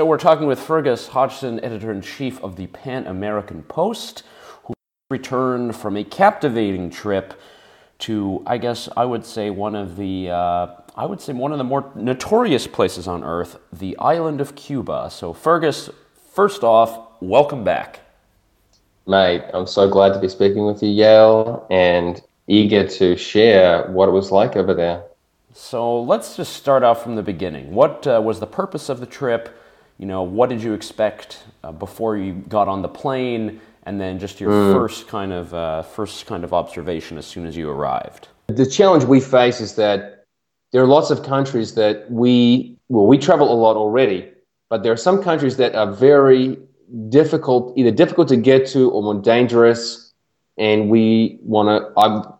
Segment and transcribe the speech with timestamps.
[0.00, 4.22] So we're talking with Fergus Hodgson, editor in chief of the Pan American Post,
[4.64, 4.72] who
[5.10, 7.38] returned from a captivating trip
[7.98, 11.58] to, I guess, I would say one of the, uh, I would say one of
[11.58, 15.10] the more notorious places on earth, the island of Cuba.
[15.12, 15.90] So Fergus,
[16.32, 18.00] first off, welcome back.
[19.06, 24.08] Mate, I'm so glad to be speaking with you, Yael, and eager to share what
[24.08, 25.02] it was like over there.
[25.52, 27.74] So let's just start off from the beginning.
[27.74, 29.58] What uh, was the purpose of the trip?
[30.00, 33.60] You know, what did you expect uh, before you got on the plane?
[33.82, 34.72] And then just your mm.
[34.72, 38.28] first kind of uh, first kind of observation as soon as you arrived.
[38.46, 40.24] The challenge we face is that
[40.72, 44.26] there are lots of countries that we well we travel a lot already,
[44.70, 46.56] but there are some countries that are very
[47.10, 50.14] difficult, either difficult to get to or more dangerous.
[50.56, 51.92] And we want to,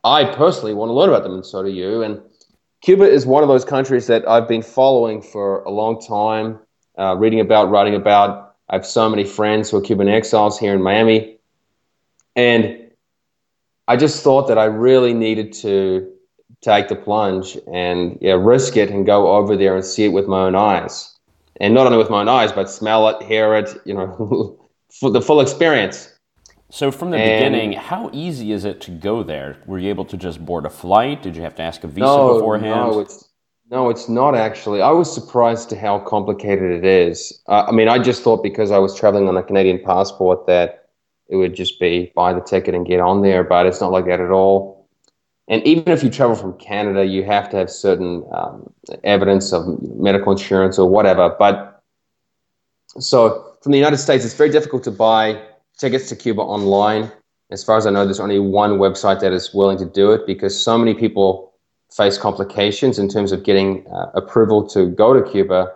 [0.04, 2.02] I, I personally want to learn about them, and so do you.
[2.02, 2.20] And
[2.82, 6.58] Cuba is one of those countries that I've been following for a long time,
[7.00, 8.56] uh, reading about, writing about.
[8.68, 11.38] I have so many friends who are Cuban exiles here in Miami.
[12.36, 12.90] And
[13.88, 16.12] I just thought that I really needed to
[16.60, 20.28] take the plunge and yeah, risk it and go over there and see it with
[20.28, 21.16] my own eyes
[21.60, 24.68] and not only with my own eyes, but smell it, hear it, you know,
[25.00, 26.12] for the full experience.
[26.70, 29.58] So from the and beginning, how easy is it to go there?
[29.66, 31.22] Were you able to just board a flight?
[31.22, 32.92] Did you have to ask a visa no, beforehand?
[32.92, 33.28] No, it's
[33.70, 34.82] no, it's not actually.
[34.82, 37.40] I was surprised to how complicated it is.
[37.46, 40.88] Uh, I mean, I just thought because I was traveling on a Canadian passport that
[41.28, 44.06] it would just be buy the ticket and get on there, but it's not like
[44.06, 44.88] that at all.
[45.46, 48.72] And even if you travel from Canada, you have to have certain um,
[49.04, 51.34] evidence of medical insurance or whatever.
[51.38, 51.82] But
[52.98, 55.40] so from the United States, it's very difficult to buy
[55.78, 57.10] tickets to Cuba online.
[57.52, 60.26] As far as I know, there's only one website that is willing to do it
[60.26, 61.49] because so many people
[61.94, 65.72] face complications in terms of getting uh, approval to go to Cuba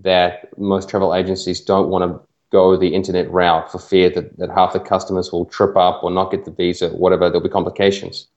[0.00, 4.50] that most travel agencies don't want to go the internet route for fear that, that
[4.50, 8.28] half the customers will trip up or not get the visa, whatever, there'll be complications.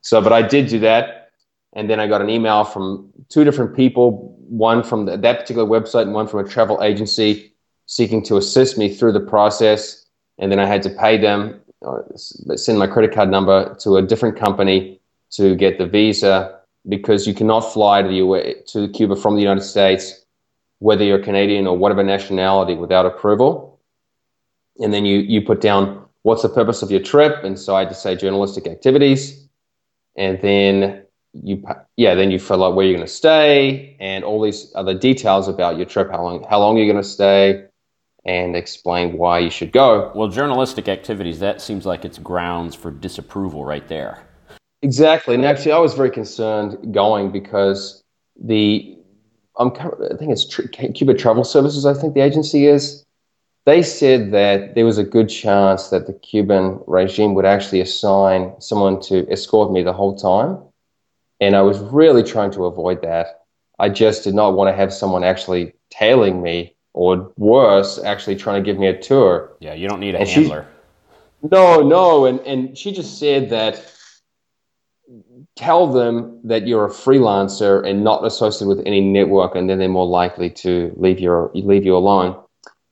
[0.00, 1.30] So, but I did do that.
[1.74, 5.66] And then I got an email from two different people, one from the, that particular
[5.66, 7.52] website and one from a travel agency
[7.86, 10.06] seeking to assist me through the process.
[10.38, 14.02] And then I had to pay them, uh, send my credit card number to a
[14.02, 15.00] different company
[15.30, 19.62] to get the visa because you cannot fly to, the to Cuba from the United
[19.62, 20.24] States,
[20.78, 23.80] whether you're Canadian or whatever nationality, without approval.
[24.78, 27.44] And then you, you put down what's the purpose of your trip.
[27.44, 29.42] And so I had to say journalistic activities
[30.16, 31.64] and then you
[31.96, 35.48] yeah then you fill out where you're going to stay and all these other details
[35.48, 37.64] about your trip how long how long you're going to stay
[38.24, 42.90] and explain why you should go well journalistic activities that seems like it's grounds for
[42.90, 44.22] disapproval right there
[44.82, 48.02] exactly and actually i was very concerned going because
[48.42, 48.96] the
[49.58, 50.44] i'm i think it's
[50.94, 53.04] cuba travel services i think the agency is
[53.64, 58.54] they said that there was a good chance that the Cuban regime would actually assign
[58.60, 60.58] someone to escort me the whole time.
[61.40, 63.44] And I was really trying to avoid that.
[63.78, 68.62] I just did not want to have someone actually tailing me or worse, actually trying
[68.62, 69.56] to give me a tour.
[69.60, 70.66] Yeah, you don't need a and handler.
[71.40, 72.26] She, no, no.
[72.26, 73.92] And, and she just said that
[75.56, 79.88] tell them that you're a freelancer and not associated with any network, and then they're
[79.88, 82.38] more likely to leave, your, leave you alone.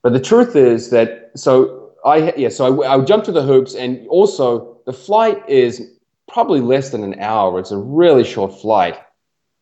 [0.03, 3.75] But the truth is that so I yeah so I, I jumped to the hoops
[3.75, 7.59] and also the flight is probably less than an hour.
[7.59, 8.99] It's a really short flight,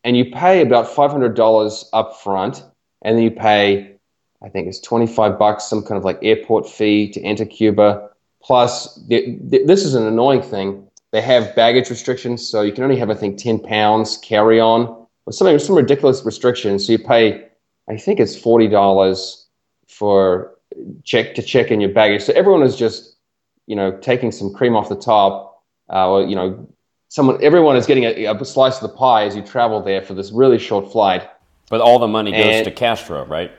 [0.05, 2.63] and you pay about five hundred dollars up front,
[3.03, 3.97] and then you pay
[4.43, 8.11] I think it's twenty five bucks some kind of like airport fee to enter Cuba.
[8.41, 10.88] Plus, this is an annoying thing.
[11.11, 15.07] They have baggage restrictions, so you can only have I think ten pounds carry on
[15.27, 16.87] or something some ridiculous restrictions.
[16.87, 17.49] So you pay
[17.89, 19.47] I think it's forty dollars
[19.89, 20.59] for
[21.05, 22.23] check to check in your baggage.
[22.23, 23.17] So everyone is just,
[23.67, 26.69] you know, taking some cream off the top, uh, or you know,
[27.09, 30.15] someone, everyone is getting a, a, slice of the pie as you travel there for
[30.15, 31.29] this really short flight.
[31.71, 33.51] But all the money goes and to Castro, right?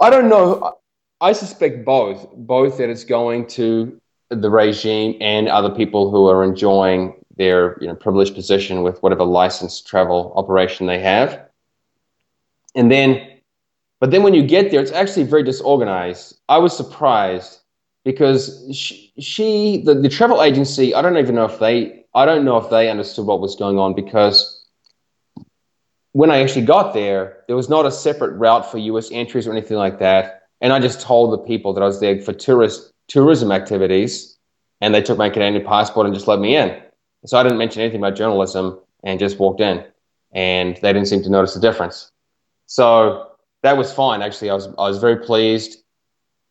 [0.00, 0.78] I don't know.
[1.20, 4.00] I suspect both, both that it's going to
[4.30, 9.24] the regime and other people who are enjoying their you know privileged position with whatever
[9.24, 11.48] licensed travel operation they have.
[12.74, 13.38] And then
[14.00, 16.38] but then when you get there, it's actually very disorganized.
[16.48, 17.60] I was surprised
[18.04, 22.44] because she, she the, the travel agency, I don't even know if they, I don't
[22.44, 24.66] know if they understood what was going on because
[26.12, 29.10] when I actually got there, there was not a separate route for U.S.
[29.12, 30.42] entries or anything like that.
[30.60, 34.38] And I just told the people that I was there for tourist tourism activities,
[34.80, 36.80] and they took my Canadian passport and just let me in.
[37.26, 39.84] So I didn't mention anything about journalism and just walked in,
[40.32, 42.12] and they didn't seem to notice the difference.
[42.66, 43.32] So
[43.62, 44.22] that was fine.
[44.22, 45.82] Actually, I was I was very pleased.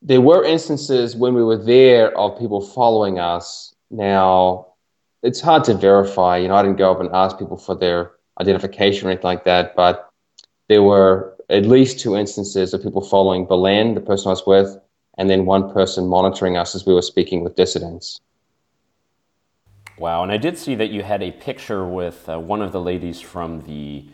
[0.01, 3.73] There were instances when we were there of people following us.
[3.89, 4.73] Now,
[5.23, 6.37] it's hard to verify.
[6.37, 9.45] You know, I didn't go up and ask people for their identification or anything like
[9.45, 10.09] that, but
[10.67, 14.77] there were at least two instances of people following Belen, the person I was with,
[15.17, 18.19] and then one person monitoring us as we were speaking with dissidents.
[19.97, 22.79] Wow, and I did see that you had a picture with uh, one of the
[22.79, 24.05] ladies from the,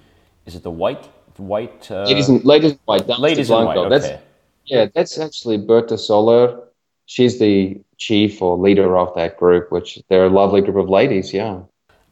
[0.46, 1.92] is it the white, white?
[1.92, 3.08] Uh, ladies in, ladies in white.
[3.20, 3.90] ladies in white, okay.
[3.90, 4.24] That's,
[4.66, 6.62] yeah, that's actually Berta Soler.
[7.06, 11.34] She's the chief or leader of that group, which they're a lovely group of ladies,
[11.34, 11.60] yeah.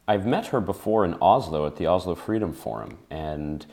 [0.06, 3.64] I've met her before in Oslo at the Oslo Freedom Forum, and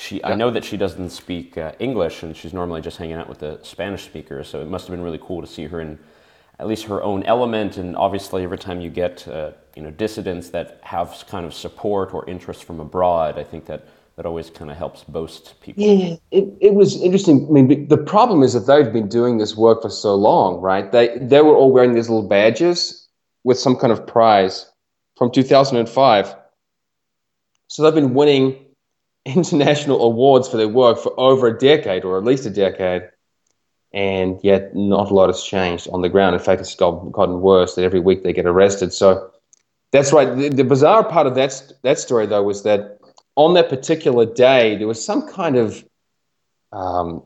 [0.00, 0.30] she yeah.
[0.30, 3.40] I know that she doesn't speak uh, English, and she's normally just hanging out with
[3.40, 4.48] the Spanish speakers.
[4.48, 5.98] So it must have been really cool to see her in
[6.58, 7.76] at least her own element.
[7.76, 12.14] And obviously, every time you get uh, you know dissidents that have kind of support
[12.14, 13.84] or interest from abroad, I think that
[14.16, 15.84] that always kind of helps boast people.
[15.84, 17.46] Yeah, it, it was interesting.
[17.48, 20.90] I mean, the problem is that they've been doing this work for so long, right?
[20.90, 23.06] They they were all wearing these little badges
[23.44, 24.66] with some kind of prize
[25.18, 26.34] from 2005.
[27.68, 28.64] So they've been winning
[29.24, 33.08] international awards for their work for over a decade, or at least a decade
[33.92, 36.34] and yet not a lot has changed on the ground.
[36.34, 38.92] In fact, it's gotten worse that every week they get arrested.
[38.92, 39.30] So
[39.92, 40.36] that's right.
[40.36, 42.98] The, the, bizarre part of that that story, though, was that
[43.34, 45.84] on that particular day there was some kind of
[46.72, 47.24] um,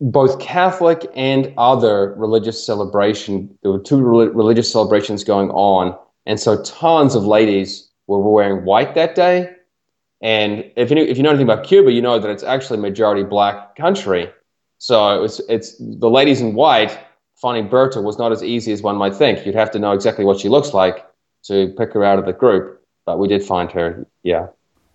[0.00, 3.58] both Catholic and other religious celebration.
[3.62, 8.64] There were two re- religious celebrations going on, and so tons of ladies were wearing
[8.64, 9.52] white that day.
[10.22, 12.82] And if you, if you know anything about Cuba, you know that it's actually a
[12.82, 14.30] majority black country.
[14.78, 16.98] So it's it's the ladies in white.
[17.36, 19.44] Finding Berta was not as easy as one might think.
[19.44, 21.06] You'd have to know exactly what she looks like
[21.44, 22.82] to pick her out of the group.
[23.04, 24.06] But we did find her.
[24.22, 24.48] Yeah.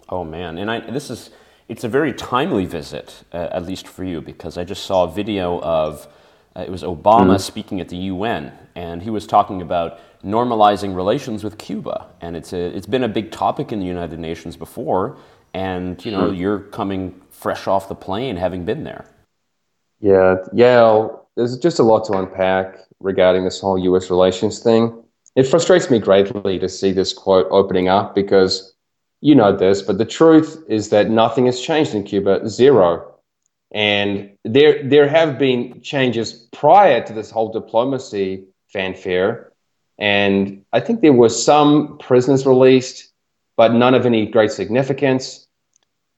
[0.10, 1.30] Oh man, and I this is
[1.70, 5.12] it's a very timely visit, uh, at least for you, because I just saw a
[5.12, 6.08] video of
[6.56, 7.40] uh, it was Obama mm.
[7.40, 12.54] speaking at the UN, and he was talking about normalizing relations with Cuba, and it's
[12.54, 15.18] a, it's been a big topic in the United Nations before,
[15.54, 19.06] and you know you're coming fresh off the plane, having been there.
[20.00, 21.08] Yeah, yeah.
[21.36, 24.10] There's just a lot to unpack regarding this whole U.S.
[24.10, 25.04] relations thing.
[25.36, 28.74] It frustrates me greatly to see this quote opening up because
[29.22, 33.08] you know this, but the truth is that nothing has changed in Cuba, zero.
[33.72, 39.51] And there, there have been changes prior to this whole diplomacy fanfare.
[40.02, 43.14] And I think there were some prisoners released,
[43.56, 45.48] but none of any great significance.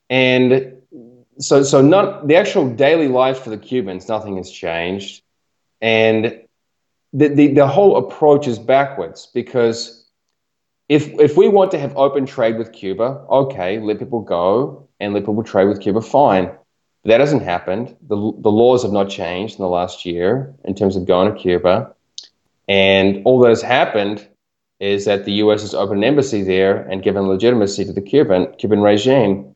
[0.08, 0.78] And
[1.38, 5.22] so so not the actual daily life for the Cubans, nothing has changed,
[5.82, 6.40] and
[7.12, 10.08] the, the the whole approach is backwards because
[10.88, 15.12] if if we want to have open trade with Cuba, okay, let people go and
[15.12, 16.46] let people trade with Cuba, fine.
[17.02, 17.96] But that hasn't happened.
[18.08, 21.38] The the laws have not changed in the last year in terms of going to
[21.38, 21.94] Cuba,
[22.68, 24.26] and all that has happened
[24.80, 25.62] is that the U.S.
[25.62, 29.54] has opened an embassy there and given legitimacy to the Cuban Cuban regime.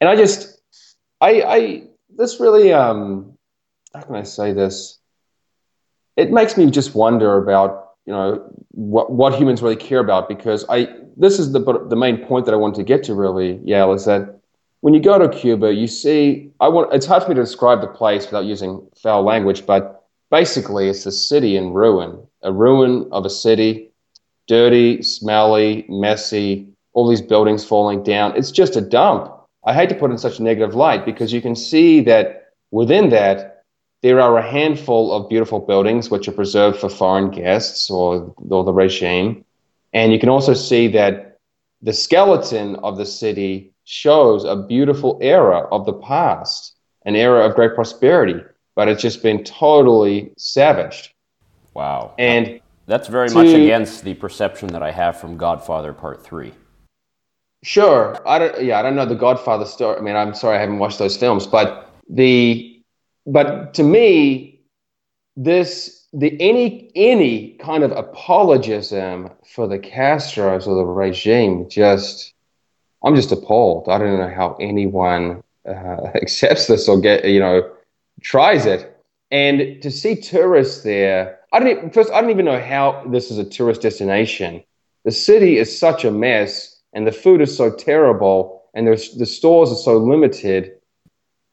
[0.00, 0.60] And I just
[1.20, 1.82] I, I
[2.16, 3.36] this really um,
[3.94, 4.98] how can I say this?
[6.16, 10.64] It makes me just wonder about you know what what humans really care about because
[10.68, 13.94] I this is the the main point that I want to get to really, Yael,
[13.94, 14.40] is that
[14.80, 17.80] when you go to Cuba, you see I want it's hard for me to describe
[17.80, 23.08] the place without using foul language, but basically it's a city in ruin, a ruin
[23.12, 23.90] of a city,
[24.46, 28.36] dirty, smelly, messy, all these buildings falling down.
[28.36, 29.32] It's just a dump.
[29.64, 33.10] I hate to put in such a negative light because you can see that within
[33.10, 33.64] that
[34.02, 38.64] there are a handful of beautiful buildings which are preserved for foreign guests or, or
[38.64, 39.44] the regime.
[39.92, 41.38] And you can also see that
[41.82, 47.54] the skeleton of the city shows a beautiful era of the past, an era of
[47.54, 48.40] great prosperity,
[48.74, 51.12] but it's just been totally savaged.
[51.74, 52.14] Wow.
[52.18, 56.52] And that's very to, much against the perception that I have from Godfather Part 3.
[57.62, 58.16] Sure.
[58.26, 58.62] I don't.
[58.64, 59.98] Yeah, I don't know the Godfather story.
[59.98, 62.82] I mean, I'm sorry, I haven't watched those films, but the,
[63.26, 64.60] but to me,
[65.36, 72.32] this the any any kind of apologism for the Castros or the regime just,
[73.04, 73.88] I'm just appalled.
[73.88, 75.72] I don't know how anyone uh,
[76.14, 77.70] accepts this or get you know
[78.22, 78.96] tries it.
[79.30, 83.30] And to see tourists there, I don't even, first I don't even know how this
[83.30, 84.62] is a tourist destination.
[85.04, 89.26] The city is such a mess and the food is so terrible and there's, the
[89.26, 90.72] stores are so limited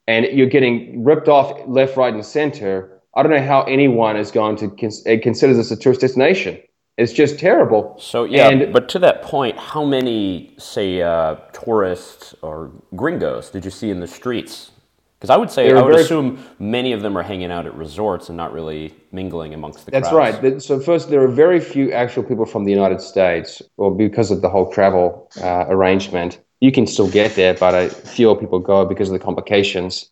[0.06, 3.00] and you're getting ripped off left, right, and center.
[3.14, 6.58] I don't know how anyone is going to cons- uh, consider this a tourist destination.
[6.96, 7.94] It's just terrible.
[7.98, 13.64] So yeah, and, but to that point, how many say uh, tourists or gringos did
[13.64, 14.72] you see in the streets
[15.18, 17.74] Because I would say, I would very, assume many of them are hanging out at
[17.74, 20.40] resorts and not really mingling amongst the That's crowds.
[20.40, 20.62] right.
[20.62, 24.42] So first, there are very few actual people from the United States, or because of
[24.42, 26.40] the whole travel uh, arrangement.
[26.60, 30.08] You can still get there, but uh, fewer people go because of the complications.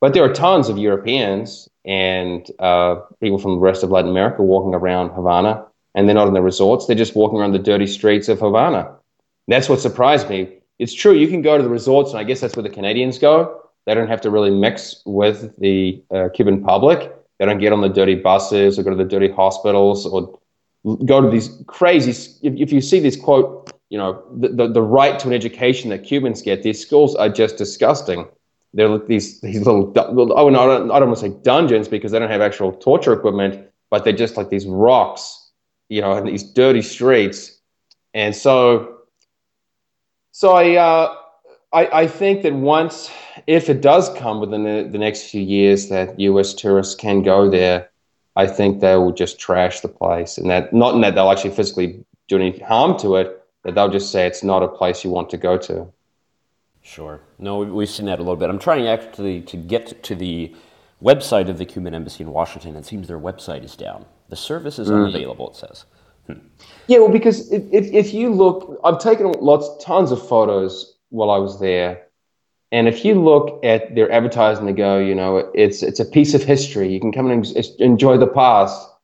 [0.00, 4.42] But there are tons of Europeans and uh, people from the rest of Latin America
[4.42, 5.64] walking around Havana,
[5.94, 6.86] and they're not in the resorts.
[6.86, 8.96] They're just walking around the dirty streets of Havana.
[9.46, 10.58] That's what surprised me.
[10.80, 13.18] It's true, you can go to the resorts, and I guess that's where the Canadians
[13.18, 17.12] go they don't have to really mix with the uh, Cuban public.
[17.40, 20.38] They don't get on the dirty buses or go to the dirty hospitals or
[21.06, 22.12] go to these crazy.
[22.46, 25.90] If, if you see this quote, you know, the, the, the, right to an education
[25.90, 28.28] that Cubans get, these schools are just disgusting.
[28.74, 29.92] They're these these little.
[29.96, 32.70] Oh, no, I don't, I don't want to say dungeons because they don't have actual
[32.70, 35.50] torture equipment, but they're just like these rocks,
[35.88, 37.58] you know, in these dirty streets.
[38.14, 38.98] And so,
[40.30, 40.76] so I.
[40.76, 41.16] Uh,
[41.72, 43.10] I, I think that once,
[43.46, 46.52] if it does come within the, the next few years, that U.S.
[46.52, 47.88] tourists can go there,
[48.36, 51.50] I think they will just trash the place, and that not in that they'll actually
[51.50, 55.10] physically do any harm to it, that they'll just say it's not a place you
[55.10, 55.86] want to go to.
[56.82, 57.20] Sure.
[57.38, 58.48] No, we've seen that a little bit.
[58.48, 60.54] I'm trying actually to get to the
[61.02, 62.74] website of the Cuban embassy in Washington.
[62.76, 64.06] It seems their website is down.
[64.28, 64.94] The service is mm.
[64.94, 65.50] unavailable.
[65.50, 65.84] It says.
[66.26, 66.38] Hmm.
[66.86, 71.38] Yeah, well, because if, if you look, I've taken lots, tons of photos while I
[71.38, 72.06] was there.
[72.72, 76.34] And if you look at their advertising, they go, you know, it's it's a piece
[76.34, 76.92] of history.
[76.92, 77.46] You can come and
[77.78, 78.88] enjoy the past.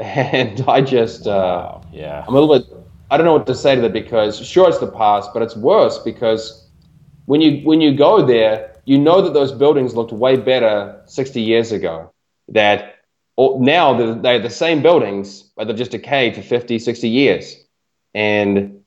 [0.00, 1.82] And I just, uh, wow.
[1.82, 2.68] uh, yeah, I'm a little bit.
[3.10, 5.56] I don't know what to say to that because sure it's the past, but it's
[5.56, 6.68] worse because
[7.26, 11.40] when you when you go there, you know that those buildings looked way better 60
[11.40, 12.12] years ago.
[12.48, 12.96] That
[13.38, 17.56] now they're, they're the same buildings, but they've just decayed for 50, 60 years.
[18.14, 18.77] And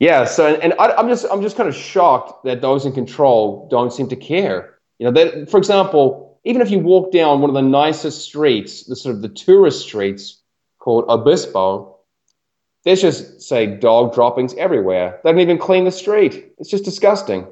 [0.00, 0.24] yeah.
[0.24, 3.92] So, and I, am just, I'm just kind of shocked that those in control don't
[3.92, 4.78] seem to care.
[4.98, 8.84] You know, that, for example, even if you walk down one of the nicest streets,
[8.84, 10.42] the sort of the tourist streets
[10.78, 11.98] called Obispo,
[12.84, 15.20] there's just say dog droppings everywhere.
[15.22, 16.52] They don't even clean the street.
[16.58, 17.46] It's just disgusting.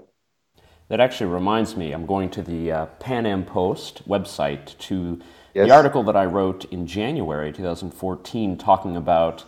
[0.89, 5.21] That actually reminds me, I'm going to the uh, Pan Am Post website to
[5.53, 5.69] yes.
[5.69, 9.45] the article that I wrote in January 2014 talking about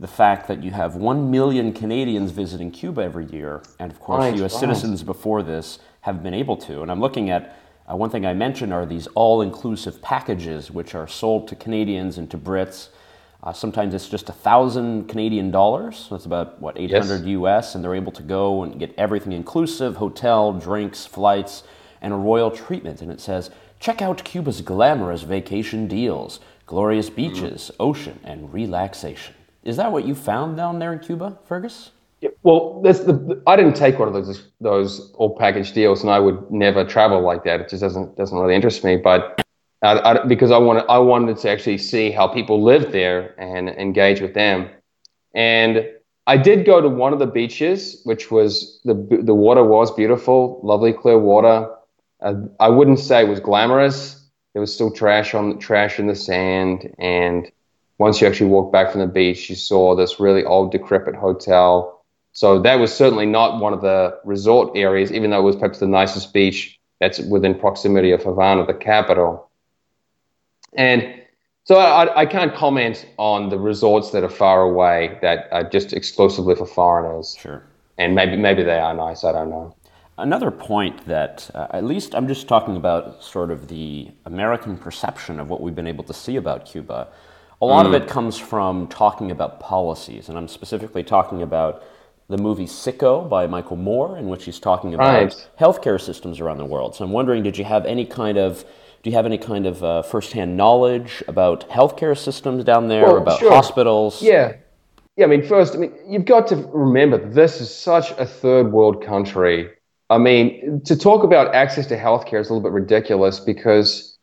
[0.00, 4.20] the fact that you have 1 million Canadians visiting Cuba every year, and of course,
[4.20, 4.60] right, US right.
[4.60, 6.82] citizens before this have been able to.
[6.82, 7.56] And I'm looking at
[7.90, 12.18] uh, one thing I mentioned are these all inclusive packages, which are sold to Canadians
[12.18, 12.88] and to Brits.
[13.42, 16.08] Uh, sometimes it's just a thousand Canadian dollars.
[16.10, 17.26] That's about what 800 yes.
[17.26, 21.62] US, and they're able to go and get everything inclusive: hotel, drinks, flights,
[22.00, 23.02] and a royal treatment.
[23.02, 27.76] And it says, check out Cuba's glamorous vacation deals: glorious beaches, mm.
[27.80, 29.34] ocean, and relaxation.
[29.64, 31.90] Is that what you found down there in Cuba, Fergus?
[32.20, 36.20] Yeah, well, the, I didn't take one of those those all package deals, and I
[36.20, 37.60] would never travel like that.
[37.60, 38.96] It just doesn't doesn't really interest me.
[38.96, 39.42] But
[39.82, 43.68] I, I, because I wanted I wanted to actually see how people live there and
[43.68, 44.68] engage with them.
[45.34, 45.86] And
[46.26, 50.60] I did go to one of the beaches, which was the the water was beautiful,
[50.62, 51.70] lovely clear water.
[52.20, 54.22] Uh, I wouldn't say it was glamorous.
[54.52, 57.50] There was still trash on trash in the sand, and
[57.98, 62.04] once you actually walked back from the beach, you saw this really old, decrepit hotel.
[62.32, 65.78] So that was certainly not one of the resort areas, even though it was perhaps
[65.78, 69.50] the nicest beach that's within proximity of Havana, the capital.
[70.72, 71.22] And
[71.64, 75.92] so I, I can't comment on the resorts that are far away that are just
[75.92, 77.36] exclusively for foreigners.
[77.38, 77.62] Sure.
[77.96, 79.22] And maybe maybe they are nice.
[79.22, 79.74] I don't know.
[80.18, 85.40] Another point that, uh, at least I'm just talking about sort of the American perception
[85.40, 87.08] of what we've been able to see about Cuba.
[87.64, 87.94] A lot mm.
[87.94, 91.82] of it comes from talking about policies, and I'm specifically talking about
[92.28, 95.48] the movie Sicko by Michael Moore, in which he's talking about right.
[95.58, 96.94] healthcare systems around the world.
[96.94, 98.66] So I'm wondering, did you have any kind of
[99.02, 103.16] do you have any kind of uh, firsthand knowledge about healthcare systems down there, well,
[103.16, 103.50] about sure.
[103.50, 104.20] hospitals?
[104.20, 104.56] Yeah,
[105.16, 105.24] yeah.
[105.24, 109.02] I mean, first, I mean, you've got to remember this is such a third world
[109.02, 109.70] country.
[110.10, 114.18] I mean, to talk about access to healthcare is a little bit ridiculous because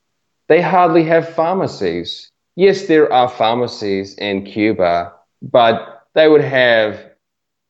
[0.47, 7.03] they hardly have pharmacies yes, there are pharmacies in Cuba, but they would have,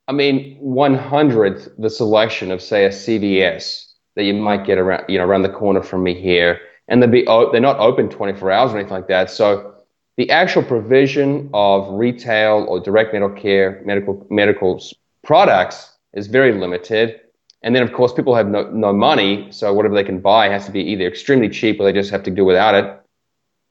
[0.07, 5.05] I mean, one hundredth the selection of, say, a CVS that you might get around,
[5.07, 8.51] you know, around the corner from me here, and they'd be they're not open 24
[8.51, 9.29] hours or anything like that.
[9.29, 9.75] So
[10.17, 14.83] the actual provision of retail or direct medical care, medical medical
[15.23, 17.21] products is very limited.
[17.63, 20.65] And then, of course, people have no, no money, so whatever they can buy has
[20.65, 22.99] to be either extremely cheap or they just have to do without it.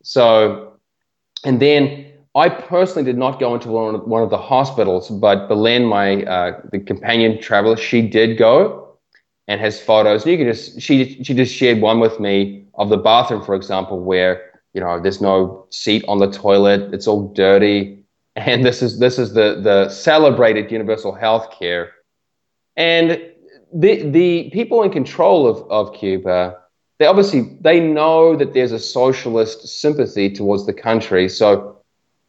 [0.03, 0.70] So
[1.45, 5.49] and then I personally did not go into one of, one of the hospitals, but
[5.49, 8.97] Belen, my uh, the companion traveler, she did go,
[9.49, 10.23] and has photos.
[10.23, 13.55] And you can just she she just shared one with me of the bathroom, for
[13.55, 18.05] example, where you know there's no seat on the toilet, it's all dirty,
[18.37, 21.93] and this is this is the the celebrated universal health care,
[22.77, 23.21] and
[23.75, 26.57] the the people in control of, of Cuba,
[27.01, 31.79] they obviously they know that there's a socialist sympathy towards the country, so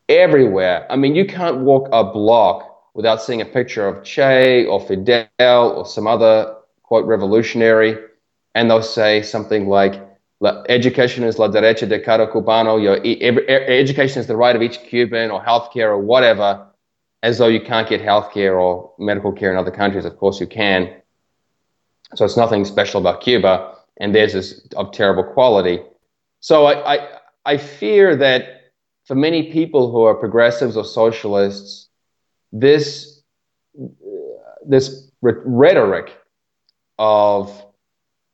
[0.07, 0.87] everywhere.
[0.89, 5.27] I mean, you can't walk a block without seeing a picture of Che or Fidel
[5.77, 7.97] or some other quote revolutionary,
[8.55, 9.95] and they'll say something like,
[10.69, 12.97] "Education is la derecha de cada cubano." Your
[13.69, 16.65] education is the right of each Cuban, or healthcare, or whatever.
[17.23, 20.05] As though you can't get healthcare or medical care in other countries.
[20.05, 20.89] Of course, you can.
[22.15, 25.79] So it's nothing special about Cuba, and theirs is of terrible quality.
[26.41, 28.73] So I, I, I fear that
[29.05, 31.87] for many people who are progressives or socialists,
[32.51, 33.21] this
[34.67, 36.17] this rhetoric
[36.97, 37.65] of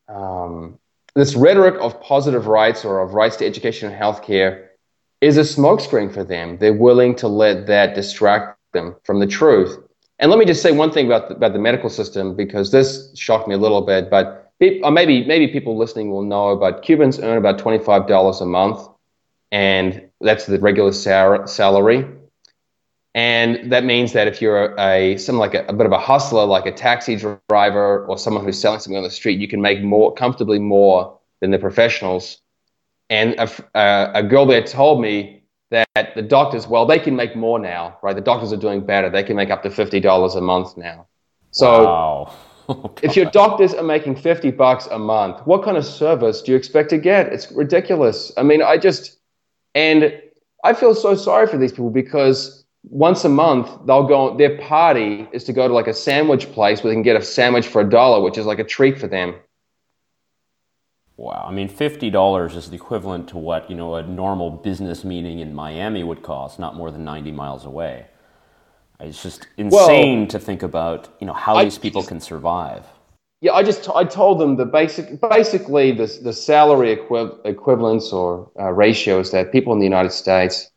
[0.08, 0.80] um,
[1.16, 4.68] this rhetoric of positive rights or of rights to education and healthcare
[5.20, 6.58] is a smokescreen for them.
[6.58, 9.78] They're willing to let that distract them from the truth.
[10.20, 13.12] And let me just say one thing about the, about the medical system because this
[13.16, 16.82] shocked me a little bit, but or uh, maybe maybe people listening will know, but
[16.82, 18.88] Cubans earn about twenty five dollars a month,
[19.52, 22.06] and that's the regular sal- salary.
[23.14, 26.46] And that means that if you're a, something like a, a, bit of a hustler,
[26.46, 29.82] like a taxi driver or someone who's selling something on the street, you can make
[29.82, 32.40] more comfortably more than the professionals.
[33.10, 37.36] And a, a, a girl there told me that the doctors, well, they can make
[37.36, 38.16] more now, right?
[38.16, 39.10] The doctors are doing better.
[39.10, 41.08] They can make up to fifty dollars a month now.
[41.50, 42.34] So, wow.
[42.70, 46.52] Oh, if your doctors are making fifty bucks a month, what kind of service do
[46.52, 47.34] you expect to get?
[47.34, 48.32] It's ridiculous.
[48.38, 49.18] I mean, I just
[49.76, 50.22] and
[50.64, 54.36] I feel so sorry for these people because once a month they'll go.
[54.38, 57.24] Their party is to go to like a sandwich place where they can get a
[57.24, 59.36] sandwich for a dollar, which is like a treat for them.
[61.16, 65.04] Wow, I mean, fifty dollars is the equivalent to what you know a normal business
[65.04, 68.06] meeting in Miami would cost, not more than ninety miles away.
[69.00, 72.84] It's just insane well, to think about, you know, how I, these people can survive.
[73.42, 78.50] Yeah, I just I told them the basic, basically the the salary equi- equivalents or
[78.60, 80.72] uh, ratios that people in the United States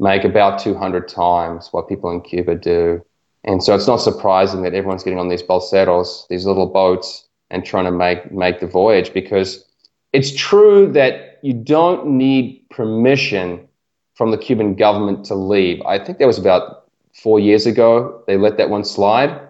[0.00, 3.04] make about two hundred times what people in Cuba do,
[3.44, 7.64] and so it's not surprising that everyone's getting on these balseros, these little boats, and
[7.64, 9.64] trying to make make the voyage because
[10.12, 13.68] it's true that you don't need permission
[14.14, 15.80] from the Cuban government to leave.
[15.82, 16.85] I think that was about
[17.22, 18.22] four years ago.
[18.26, 19.40] They let that one slide,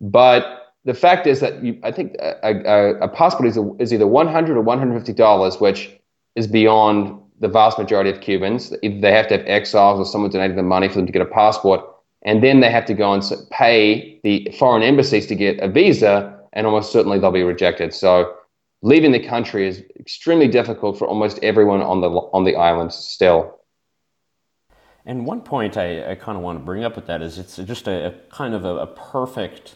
[0.00, 3.92] but the fact is that you, I think a, a, a passport is, a, is
[3.92, 5.90] either 100 or 150 dollars, which
[6.34, 8.70] is beyond the vast majority of Cubans.
[8.82, 11.26] They have to have exiles or someone donating the money for them to get a
[11.26, 11.80] passport,
[12.22, 16.38] and then they have to go and pay the foreign embassies to get a visa
[16.52, 17.94] and almost certainly they'll be rejected.
[17.94, 18.34] So
[18.82, 23.58] leaving the country is extremely difficult for almost everyone on the on the island still.
[25.04, 27.56] And one point I, I kind of want to bring up with that is it's
[27.56, 29.74] just a, a kind of a, a perfect,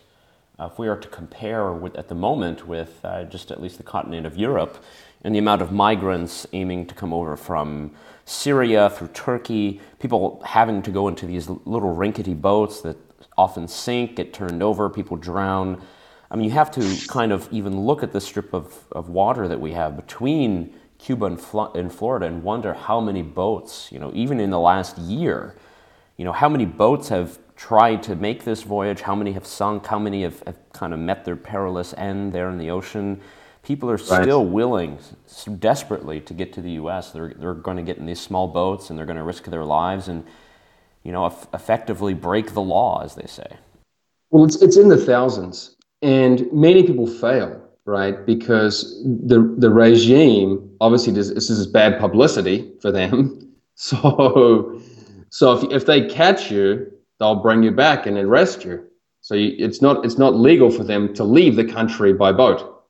[0.59, 3.77] uh, if we are to compare with at the moment with uh, just at least
[3.77, 4.83] the continent of Europe
[5.23, 7.91] and the amount of migrants aiming to come over from
[8.25, 12.97] Syria through Turkey, people having to go into these little rinkety boats that
[13.37, 15.83] often sink, get turned over, people drown.
[16.31, 19.49] I mean, you have to kind of even look at the strip of, of water
[19.49, 20.75] that we have between
[21.07, 24.59] Cuba and, Fl- and Florida and wonder how many boats, you know, even in the
[24.59, 25.55] last year,
[26.17, 29.87] you know, how many boats have tried to make this voyage, how many have sunk,
[29.87, 33.21] how many have, have kind of met their perilous end there in the ocean.
[33.63, 34.23] People are right.
[34.25, 34.99] still willing,
[35.61, 37.13] desperately, to get to the U.S.
[37.13, 39.65] They're, they're going to get in these small boats and they're going to risk their
[39.65, 40.25] lives and,
[41.05, 43.59] you know, effectively break the law, as they say.
[44.31, 45.77] Well, it's, it's in the thousands.
[46.03, 48.27] And many people fail, right?
[48.27, 53.43] Because the the regime obviously does, this is bad publicity for them.
[53.79, 54.81] So
[55.29, 58.87] so if if they catch you, they'll bring you back and arrest you.
[59.21, 62.85] So you, it's not it's not legal for them to leave the country by boat.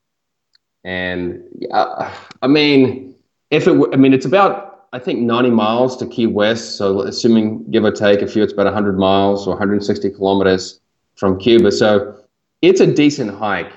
[0.85, 3.15] And I mean,
[3.51, 6.77] if it I mean it's about I think 90 miles to Key West.
[6.77, 10.79] So assuming give or take a few, it's about 100 miles or 160 kilometers
[11.15, 11.69] from Cuba.
[11.69, 12.15] So
[12.61, 13.73] it's a decent hike.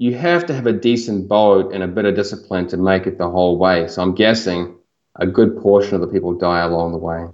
[0.00, 3.18] You have to have a decent boat and a bit of discipline to make it
[3.18, 3.86] the whole way.
[3.86, 4.74] So I'm guessing
[5.16, 7.26] a good portion of the people die along the way.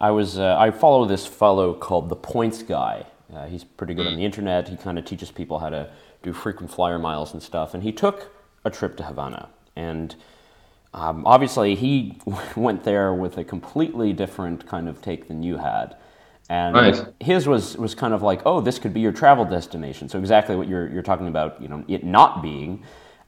[0.00, 3.04] I was uh, I follow this fellow called the Points Guy.
[3.30, 4.66] Uh, he's pretty good on the internet.
[4.66, 5.90] He kind of teaches people how to
[6.22, 7.74] do frequent flyer miles and stuff.
[7.74, 8.34] And he took
[8.64, 10.16] a trip to Havana, and
[10.94, 12.18] um, obviously he
[12.56, 15.96] went there with a completely different kind of take than you had.
[16.48, 17.04] And Right.
[17.20, 20.08] his was, was kind of like, oh, this could be your travel destination.
[20.08, 22.82] So exactly what you're, you're talking about, you know, it not being.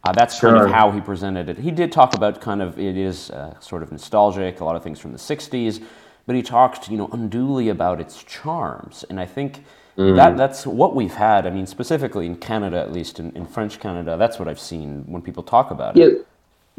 [0.04, 1.58] Uh, that's kind of how he presented it.
[1.58, 4.82] He did talk about kind of it is uh, sort of nostalgic, a lot of
[4.82, 5.82] things from the '60s,
[6.26, 9.64] but he talked, you know, unduly about its charms, and I think
[9.96, 11.46] that that's what we've had.
[11.46, 15.04] I mean, specifically in Canada, at least in, in French Canada, that's what I've seen
[15.06, 16.00] when people talk about it.
[16.00, 16.18] Yeah,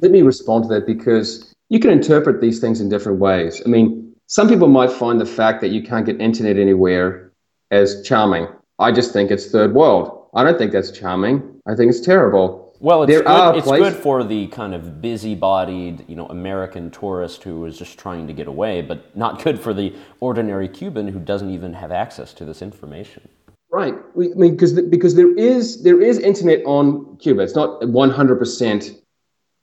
[0.01, 3.61] let me respond to that because you can interpret these things in different ways.
[3.65, 7.31] I mean, some people might find the fact that you can't get internet anywhere
[7.71, 8.47] as charming.
[8.79, 10.27] I just think it's third world.
[10.33, 11.61] I don't think that's charming.
[11.67, 12.75] I think it's terrible.
[12.81, 16.91] Well, it's There good, it's places- good for the kind of busy-bodied, you know, American
[16.91, 21.07] tourist who is just trying to get away, but not good for the ordinary Cuban
[21.07, 23.27] who doesn't even have access to this information.
[23.71, 23.95] Right.
[24.15, 27.41] We, I mean, because because there is there is internet on Cuba.
[27.41, 28.91] It's not one hundred percent.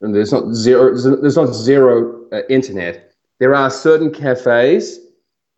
[0.01, 0.95] There's not zero.
[0.97, 3.12] There's not zero uh, internet.
[3.43, 4.99] There are certain cafes,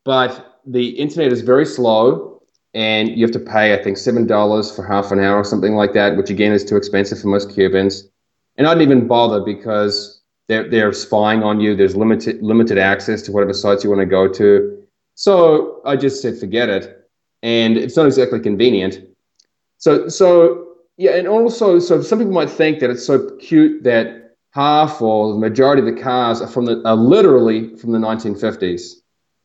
[0.06, 2.42] but the internet is very slow,
[2.74, 5.76] and you have to pay I think seven dollars for half an hour or something
[5.76, 8.10] like that, which again is too expensive for most Cubans.
[8.58, 11.76] And I didn't even bother because they're they're spying on you.
[11.76, 14.84] There's limited limited access to whatever sites you want to go to.
[15.14, 17.08] So I just said forget it
[17.44, 19.00] and it's not exactly convenient.
[19.78, 24.25] So, so yeah, and also, so some people might think that it's so cute that
[24.56, 28.94] half or the majority of the cars are from the are literally from the 1950s.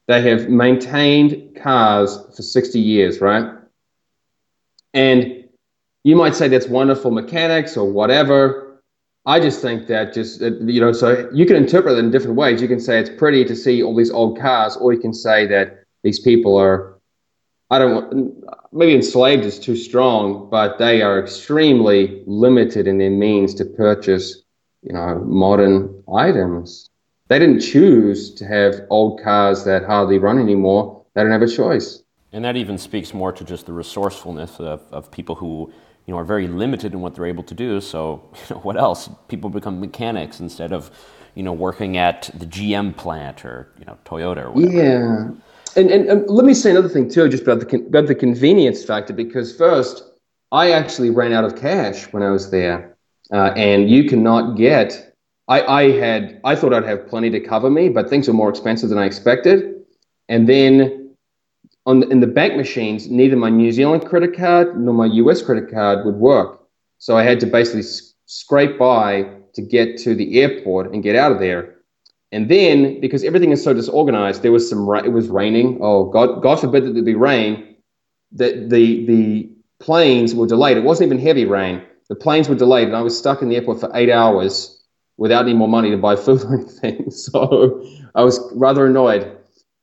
[0.06, 3.52] They have maintained cars for 60 years, right?
[4.94, 5.44] And
[6.04, 8.82] you might say that's wonderful mechanics or whatever.
[9.26, 12.62] I just think that just you know, so you can interpret it in different ways.
[12.62, 15.46] You can say it's pretty to see all these old cars, or you can say
[15.48, 17.00] that these people are
[17.68, 23.54] I don't maybe enslaved is too strong, but they are extremely limited in their means
[23.54, 24.42] to purchase,
[24.82, 26.88] you know, modern items.
[27.28, 31.04] They didn't choose to have old cars that hardly run anymore.
[31.14, 32.02] They don't have a choice.
[32.32, 35.72] And that even speaks more to just the resourcefulness of, of people who
[36.06, 37.80] you know are very limited in what they're able to do.
[37.80, 39.08] So you know, what else?
[39.28, 40.90] People become mechanics instead of
[41.34, 44.76] you know working at the GM plant or you know Toyota or whatever.
[44.76, 45.30] Yeah.
[45.76, 48.14] And, and, and let me say another thing too, just about the con- about the
[48.14, 49.12] convenience factor.
[49.12, 50.02] Because first,
[50.50, 52.96] I actually ran out of cash when I was there,
[53.32, 55.14] uh, and you cannot get.
[55.48, 58.48] I, I had I thought I'd have plenty to cover me, but things were more
[58.50, 59.82] expensive than I expected.
[60.28, 61.14] And then
[61.86, 65.42] on the, in the bank machines, neither my New Zealand credit card nor my US
[65.42, 66.60] credit card would work.
[66.98, 71.16] So I had to basically s- scrape by to get to the airport and get
[71.16, 71.76] out of there.
[72.32, 74.88] And then, because everything is so disorganized, there was some.
[74.88, 75.78] ra- It was raining.
[75.82, 76.42] Oh God!
[76.42, 77.76] God forbid that there be rain.
[78.32, 80.76] That the the planes were delayed.
[80.76, 81.82] It wasn't even heavy rain.
[82.10, 84.82] The planes were delayed, and I was stuck in the airport for eight hours
[85.16, 87.10] without any more money to buy food or anything.
[87.10, 89.38] So I was rather annoyed.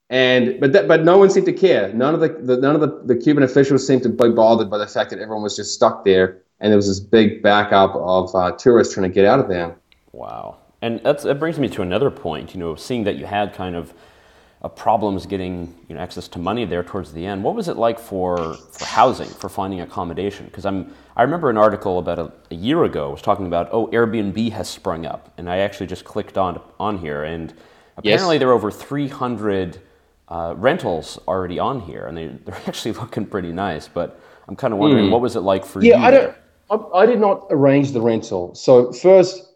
[0.10, 1.94] And but that, but no one seemed to care.
[1.94, 4.78] None of the, the none of the, the Cuban officials seemed to be bothered by
[4.78, 8.36] the fact that everyone was just stuck there, and there was this big backup of
[8.36, 9.78] uh, tourists trying to get out of there.
[10.12, 10.58] Wow.
[10.82, 12.54] And that's, that brings me to another point.
[12.54, 13.94] You know, seeing that you had kind of
[14.69, 17.43] problems getting you know access to money there towards the end.
[17.43, 20.45] What was it like for for housing, for finding accommodation?
[20.45, 23.88] Because I'm I remember an article about a, a year ago was talking about oh
[23.88, 27.53] Airbnb has sprung up, and I actually just clicked on on here, and
[27.97, 28.39] apparently Yes.
[28.39, 29.80] there are over 300
[30.30, 33.88] uh, rentals already on here, and they they're actually looking pretty nice.
[33.88, 35.93] But I'm kind of wondering what was it like for you?
[35.93, 36.01] Hmm.
[36.01, 36.36] Yeah, I don't.
[36.69, 38.53] I, I did not arrange the rental.
[38.56, 39.53] So first,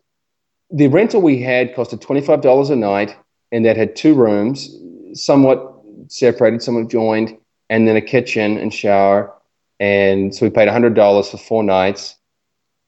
[0.70, 3.16] the rental we had costed twenty five dollars a night,
[3.52, 4.70] and that had two rooms,
[5.14, 5.76] somewhat
[6.08, 7.38] separated, somewhat joined,
[7.70, 9.34] and then a kitchen and shower.
[9.80, 12.16] And so we paid hundred dollars for four nights,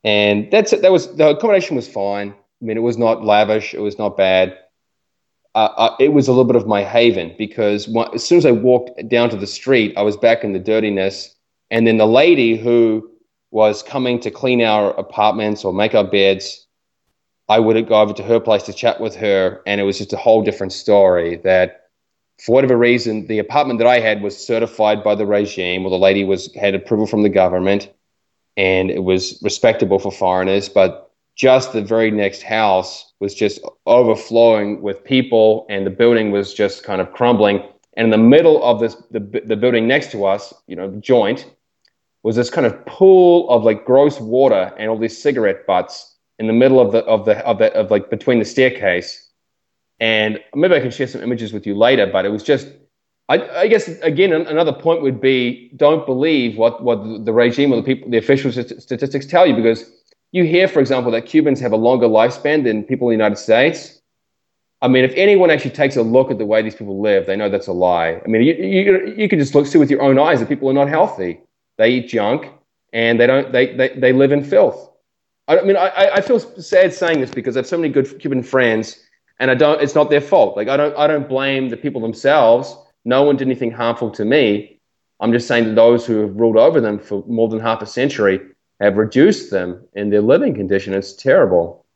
[0.04, 0.82] and that's it.
[0.82, 2.30] That was the accommodation was fine.
[2.30, 3.74] I mean, it was not lavish.
[3.74, 4.58] It was not bad.
[5.54, 8.46] Uh, uh, it was a little bit of my haven because one, as soon as
[8.46, 11.34] I walked down to the street, I was back in the dirtiness.
[11.70, 13.10] And then the lady who
[13.50, 16.66] was coming to clean our apartments or make our beds,
[17.48, 20.12] I would go over to her place to chat with her, and it was just
[20.12, 21.36] a whole different story.
[21.36, 21.83] That
[22.40, 25.98] for whatever reason, the apartment that I had was certified by the regime, or the
[25.98, 27.92] lady was had approval from the government,
[28.56, 30.68] and it was respectable for foreigners.
[30.68, 36.54] But just the very next house was just overflowing with people, and the building was
[36.54, 37.62] just kind of crumbling.
[37.96, 41.46] And in the middle of this, the the building next to us, you know, joint,
[42.24, 46.46] was this kind of pool of like gross water and all these cigarette butts in
[46.46, 49.23] the middle of the of the of the of like between the staircase.
[50.00, 52.68] And maybe I can share some images with you later, but it was just
[53.28, 57.76] I, I guess again another point would be don't believe what what the regime or
[57.76, 59.90] the people the official st- statistics tell you because
[60.32, 63.38] you hear for example that Cubans have a longer lifespan than people in the United
[63.38, 64.00] States.
[64.82, 67.36] I mean, if anyone actually takes a look at the way these people live, they
[67.36, 68.20] know that's a lie.
[68.22, 70.68] I mean, you, you, you can just look, see with your own eyes that people
[70.68, 71.40] are not healthy.
[71.78, 72.50] They eat junk
[72.92, 74.90] and they don't, they, they, they live in filth.
[75.48, 78.20] I, I mean, I, I feel sad saying this because I have so many good
[78.20, 78.98] Cuban friends
[79.38, 80.56] and I don't, it's not their fault.
[80.56, 82.76] Like, I don't, I don't blame the people themselves.
[83.04, 84.80] No one did anything harmful to me.
[85.20, 87.86] I'm just saying that those who have ruled over them for more than half a
[87.86, 88.40] century
[88.80, 90.94] have reduced them in their living condition.
[90.94, 91.86] It's terrible.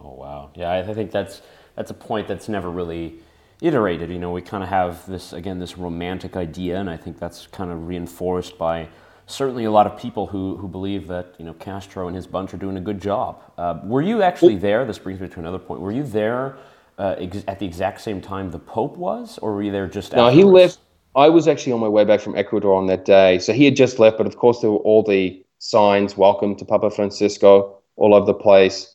[0.00, 0.50] Oh, wow.
[0.54, 1.42] Yeah, I think that's,
[1.74, 3.18] that's a point that's never really
[3.60, 4.10] iterated.
[4.10, 7.46] You know, we kind of have this again this romantic idea, and I think that's
[7.46, 8.88] kind of reinforced by
[9.26, 12.54] certainly a lot of people who, who believe that you know Castro and his bunch
[12.54, 13.42] are doing a good job.
[13.58, 14.84] Uh, were you actually there?
[14.84, 15.80] This brings me to another point.
[15.80, 16.56] Were you there
[16.98, 20.12] uh, ex- at the exact same time the Pope was, or were you there just?
[20.12, 20.36] No, afterwards?
[20.36, 20.78] he left.
[21.14, 23.76] I was actually on my way back from Ecuador on that day, so he had
[23.76, 24.18] just left.
[24.18, 28.34] But of course, there were all the signs, "Welcome to Papa Francisco," all over the
[28.34, 28.94] place.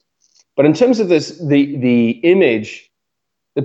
[0.55, 2.89] But in terms of this, the the image,
[3.55, 3.63] the,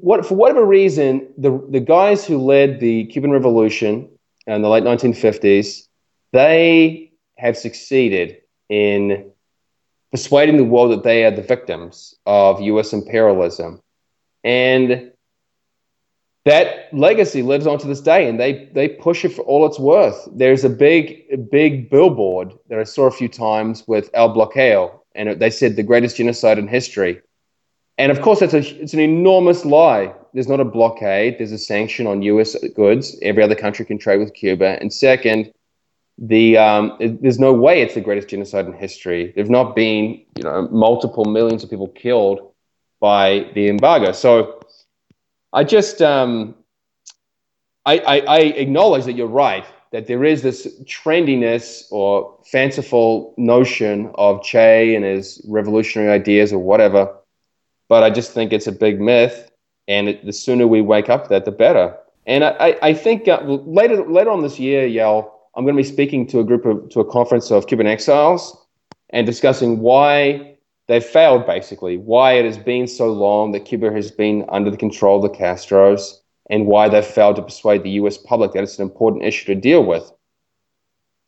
[0.00, 4.08] what for whatever reason, the the guys who led the Cuban Revolution
[4.50, 5.86] Uh, in the late 1950s,
[6.32, 9.30] they have succeeded in
[10.10, 12.92] persuading the world that they are the victims of U.S.
[12.92, 13.80] imperialism,
[14.42, 15.12] and
[16.46, 19.78] that legacy lives on to this day, and they they push it for all it's
[19.78, 20.28] worth.
[20.32, 25.40] There's a big big billboard that I saw a few times with El Bloqueo and
[25.40, 27.20] they said the greatest genocide in history.
[27.98, 30.14] And of course, it's, a, it's an enormous lie.
[30.32, 31.38] There's not a blockade.
[31.38, 32.56] There's a sanction on U.S.
[32.74, 33.16] goods.
[33.20, 34.78] Every other country can trade with Cuba.
[34.80, 35.52] And second,
[36.18, 39.32] the um, it, there's no way it's the greatest genocide in history.
[39.34, 42.52] There've not been you know multiple millions of people killed
[43.00, 44.12] by the embargo.
[44.12, 44.60] So
[45.52, 46.54] I just um,
[47.86, 54.10] I, I, I acknowledge that you're right that there is this trendiness or fanciful notion
[54.14, 57.12] of Che and his revolutionary ideas or whatever.
[57.90, 59.50] But I just think it's a big myth,
[59.88, 61.96] and it, the sooner we wake up to that, the better.
[62.24, 65.88] And I, I think uh, later later on this year, Yael, I'm going to be
[65.88, 68.56] speaking to a group of to a conference of Cuban exiles
[69.10, 74.12] and discussing why they failed, basically, why it has been so long that Cuba has
[74.12, 78.16] been under the control of the Castros and why they've failed to persuade the US
[78.16, 80.12] public that it's an important issue to deal with.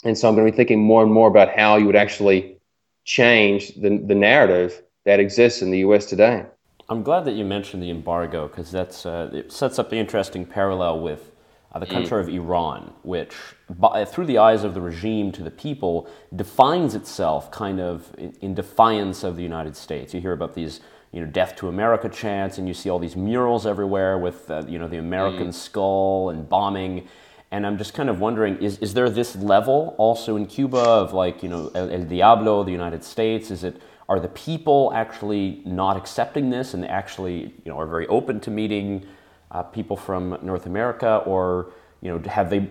[0.04, 2.56] And so I'm going to be thinking more and more about how you would actually
[3.04, 6.46] change the, the narrative that exists in the US today.
[6.92, 10.44] I'm glad that you mentioned the embargo because that's uh, it sets up the interesting
[10.44, 11.30] parallel with
[11.72, 12.20] uh, the country mm.
[12.20, 13.34] of Iran, which,
[13.70, 18.36] by, through the eyes of the regime to the people, defines itself kind of in,
[18.42, 20.12] in defiance of the United States.
[20.12, 20.80] You hear about these
[21.12, 24.62] you know, death to America chants, and you see all these murals everywhere with, uh,
[24.68, 25.54] you know, the American mm.
[25.54, 27.08] skull and bombing.
[27.50, 31.14] And I'm just kind of wondering, is, is there this level also in Cuba of
[31.14, 33.50] like, you know, El, El Diablo, the United States?
[33.50, 38.06] Is it, are the people actually not accepting this and actually, you know, are very
[38.08, 39.06] open to meeting
[39.50, 41.22] uh, people from North America?
[41.26, 42.68] Or, you know, have they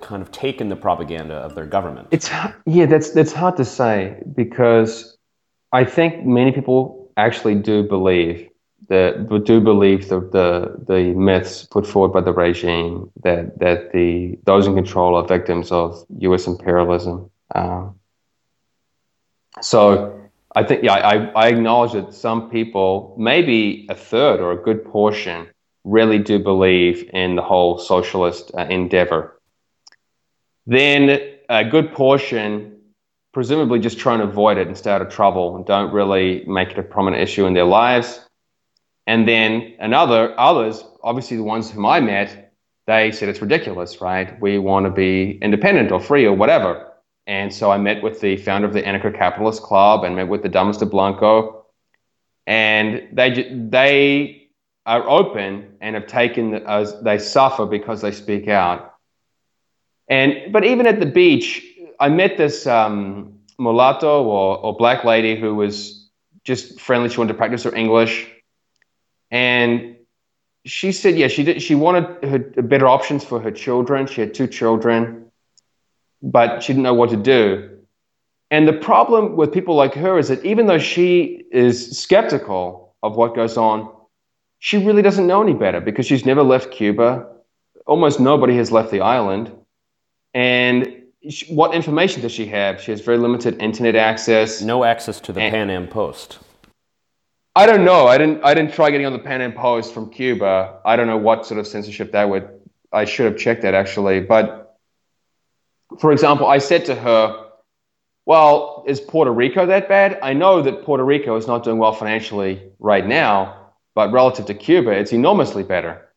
[0.00, 2.08] kind of taken the propaganda of their government?
[2.10, 2.30] It's,
[2.66, 5.16] yeah, that's, that's hard to say because
[5.72, 8.48] I think many people actually do believe
[8.88, 14.38] that do believe the, the, the myths put forward by the regime that that the
[14.44, 16.46] those in control are victims of U.S.
[16.46, 17.30] imperialism.
[17.54, 17.98] Um,
[19.60, 20.11] so
[20.54, 24.84] I think yeah, I, I acknowledge that some people, maybe a third or a good
[24.84, 25.48] portion,
[25.84, 29.40] really do believe in the whole socialist uh, endeavor.
[30.66, 32.72] Then a good portion
[33.32, 36.70] presumably just trying to avoid it and stay out of trouble and don't really make
[36.70, 38.20] it a prominent issue in their lives.
[39.06, 42.52] And then another, others, obviously the ones whom I met,
[42.86, 44.38] they said it's ridiculous, right?
[44.40, 46.91] We want to be independent or free or whatever.
[47.32, 50.50] And so I met with the founder of the Anarcho-Capitalist Club and met with the
[50.50, 51.64] Damas de Blanco.
[52.46, 53.30] And they,
[53.70, 54.48] they
[54.84, 58.96] are open and have taken, as they suffer because they speak out.
[60.08, 61.64] And, but even at the beach,
[61.98, 66.10] I met this um, mulatto or, or black lady who was
[66.44, 67.08] just friendly.
[67.08, 68.28] She wanted to practice her English,
[69.30, 69.96] and
[70.66, 71.62] she said, yeah, she did.
[71.62, 74.06] She wanted her, better options for her children.
[74.06, 75.31] She had two children,
[76.22, 77.78] but she didn't know what to do.
[78.50, 83.16] And the problem with people like her is that even though she is skeptical of
[83.16, 83.90] what goes on,
[84.58, 87.28] she really doesn't know any better because she's never left Cuba.
[87.86, 89.50] Almost nobody has left the island.
[90.34, 91.02] And
[91.48, 92.80] what information does she have?
[92.80, 94.62] She has very limited internet access.
[94.62, 96.38] No access to the and, Pan Am Post.
[97.56, 98.06] I don't know.
[98.06, 98.44] I didn't.
[98.44, 100.78] I didn't try getting on the Pan Am Post from Cuba.
[100.84, 102.48] I don't know what sort of censorship that would.
[102.92, 104.20] I should have checked that actually.
[104.20, 104.61] But
[106.00, 107.46] for example, I said to her,
[108.26, 110.18] "Well, is Puerto Rico that bad?
[110.22, 113.62] I know that Puerto Rico is not doing well financially right now,
[113.94, 116.08] but relative to Cuba, it's enormously better.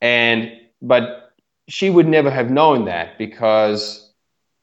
[0.00, 0.52] And
[0.82, 1.32] but
[1.68, 4.12] she would never have known that because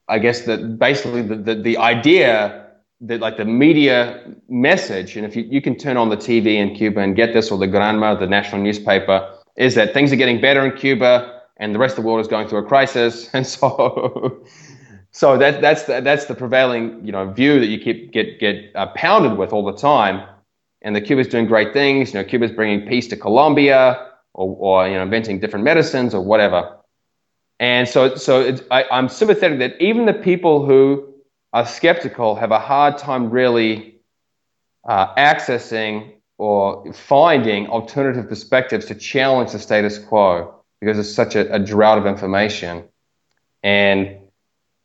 [0.07, 2.67] I guess that basically the, the, the idea
[3.01, 6.75] that like the media message, and if you, you can turn on the TV in
[6.75, 10.39] Cuba and get this or the Granma, the national newspaper, is that things are getting
[10.39, 13.29] better in Cuba and the rest of the world is going through a crisis.
[13.33, 14.43] And so
[15.11, 18.71] so that that's the, that's the prevailing you know view that you keep get get
[18.75, 20.27] uh, pounded with all the time.
[20.81, 22.11] And the Cuba's doing great things.
[22.11, 26.21] You know, Cuba's bringing peace to Colombia, or, or you know, inventing different medicines or
[26.21, 26.77] whatever.
[27.59, 31.13] And so, so I, I'm sympathetic that even the people who
[31.53, 34.01] are skeptical have a hard time really
[34.89, 41.53] uh, accessing or finding alternative perspectives to challenge the status quo because it's such a,
[41.53, 42.83] a drought of information.
[43.63, 44.17] And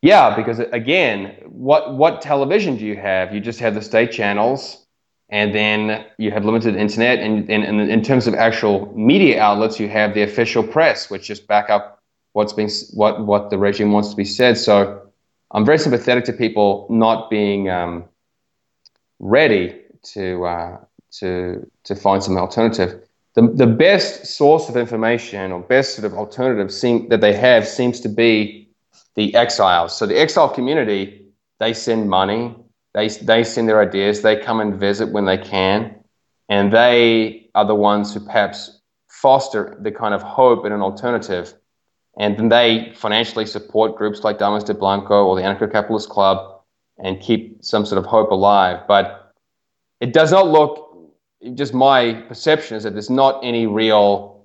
[0.03, 3.35] yeah, because again, what what television do you have?
[3.35, 4.87] You just have the state channels,
[5.31, 7.19] and then you have limited internet.
[7.19, 11.25] And, and, and in terms of actual media outlets, you have the official press, which
[11.27, 12.03] just back up
[12.35, 14.59] what's being what what the regime wants to be said.
[14.59, 15.11] So
[15.51, 18.05] I'm very sympathetic to people not being um,
[19.19, 19.81] ready
[20.13, 20.77] to uh,
[21.13, 23.03] to to find some alternative.
[23.37, 27.69] The, the best source of information or best sort of alternative seem, that they have
[27.69, 28.71] seems to be
[29.15, 29.97] the exiles.
[29.97, 31.27] So the exile community,
[31.61, 32.57] they send money,
[32.95, 35.97] they, they send their ideas, they come and visit when they can,
[36.49, 41.55] and they are the ones who perhaps foster the kind of hope and an alternative.
[42.19, 46.63] And then they financially support groups like Damas de Blanco or the Anarcho-Capitalist Club
[46.99, 48.81] and keep some sort of hope alive.
[48.89, 49.35] But
[50.01, 50.86] it does not look,
[51.55, 54.37] just my perception is that there's not any real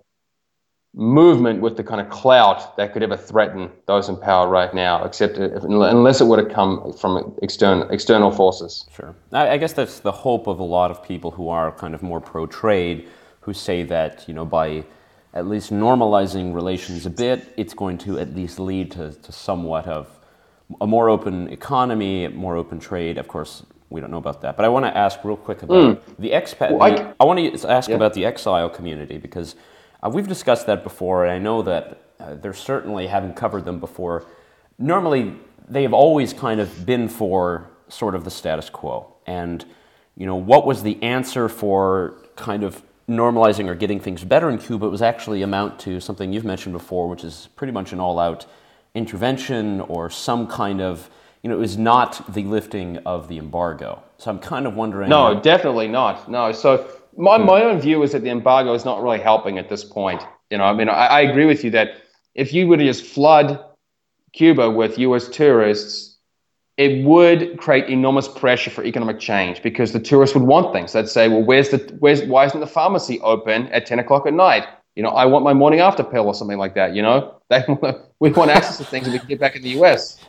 [0.94, 5.04] movement with the kind of clout that could ever threaten those in power right now,
[5.06, 8.86] except if, unless it would have come from external external forces.
[8.94, 11.96] Sure, I, I guess that's the hope of a lot of people who are kind
[11.96, 13.08] of more pro trade,
[13.40, 14.84] who say that you know by
[15.34, 19.88] at least normalizing relations a bit, it's going to at least lead to, to somewhat
[19.88, 20.20] of
[20.82, 23.18] a more open economy, more open trade.
[23.18, 24.56] Of course, we don't know about that.
[24.56, 26.16] But I want to ask real quick about mm.
[26.18, 26.72] the expat.
[26.72, 27.96] Well, I, I, want to ask yeah.
[27.96, 29.56] about the exile community because
[30.02, 33.80] uh, we've discussed that before, and I know that uh, they're certainly having covered them
[33.80, 34.26] before.
[34.80, 35.36] Normally,
[35.68, 39.14] they have always kind of been for sort of the status quo.
[39.28, 39.66] And,
[40.16, 44.58] you know, what was the answer for kind of normalizing or getting things better in
[44.58, 44.90] Cuba?
[44.90, 48.46] Was actually amount to something you've mentioned before, which is pretty much an all out
[48.96, 51.10] intervention or some kind of
[51.44, 54.04] you know, it was not the lifting of the embargo.
[54.18, 55.10] So I'm kind of wondering.
[55.10, 56.30] No, definitely not.
[56.30, 56.52] No.
[56.52, 57.46] So my, hmm.
[57.46, 60.22] my own view is that the embargo is not really helping at this point.
[60.50, 62.02] You know, I mean, I, I agree with you that
[62.36, 63.64] if you were to just flood
[64.34, 65.28] Cuba with U.S.
[65.30, 66.18] tourists,
[66.78, 70.94] it would create enormous pressure for economic change because the tourists would want things.
[70.94, 74.34] They'd say, "Well, where's the where's why isn't the pharmacy open at 10 o'clock at
[74.34, 74.66] night?
[74.96, 76.96] You know, I want my morning after pill or something like that.
[76.96, 77.64] You know, they
[78.20, 80.20] we want access to things and we can get back in the U.S.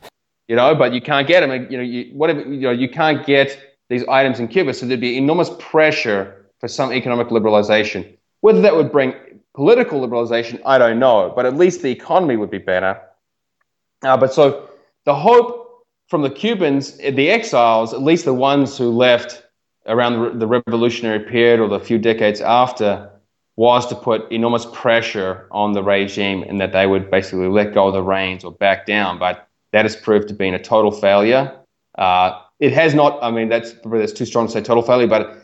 [0.52, 1.66] You know, but you can't get them.
[1.70, 5.00] You know, you, whatever you know, you can't get these items in Cuba, so there'd
[5.00, 8.18] be enormous pressure for some economic liberalization.
[8.42, 9.14] Whether that would bring
[9.54, 13.00] political liberalization, I don't know, but at least the economy would be better.
[14.02, 14.68] Uh, but so
[15.06, 19.42] the hope from the Cubans, the exiles, at least the ones who left
[19.86, 23.08] around the revolutionary period or the few decades after,
[23.56, 27.86] was to put enormous pressure on the regime and that they would basically let go
[27.86, 29.18] of the reins or back down.
[29.18, 31.56] But that has proved to be a total failure.
[31.96, 35.42] Uh, it has not, I mean, that's, that's too strong to say total failure, but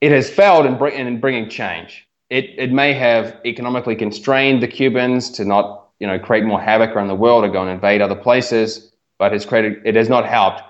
[0.00, 2.06] it has failed in, bring, in bringing change.
[2.28, 6.90] It, it may have economically constrained the Cubans to not you know, create more havoc
[6.90, 10.26] around the world or go and invade other places, but has created, it has not
[10.26, 10.60] helped.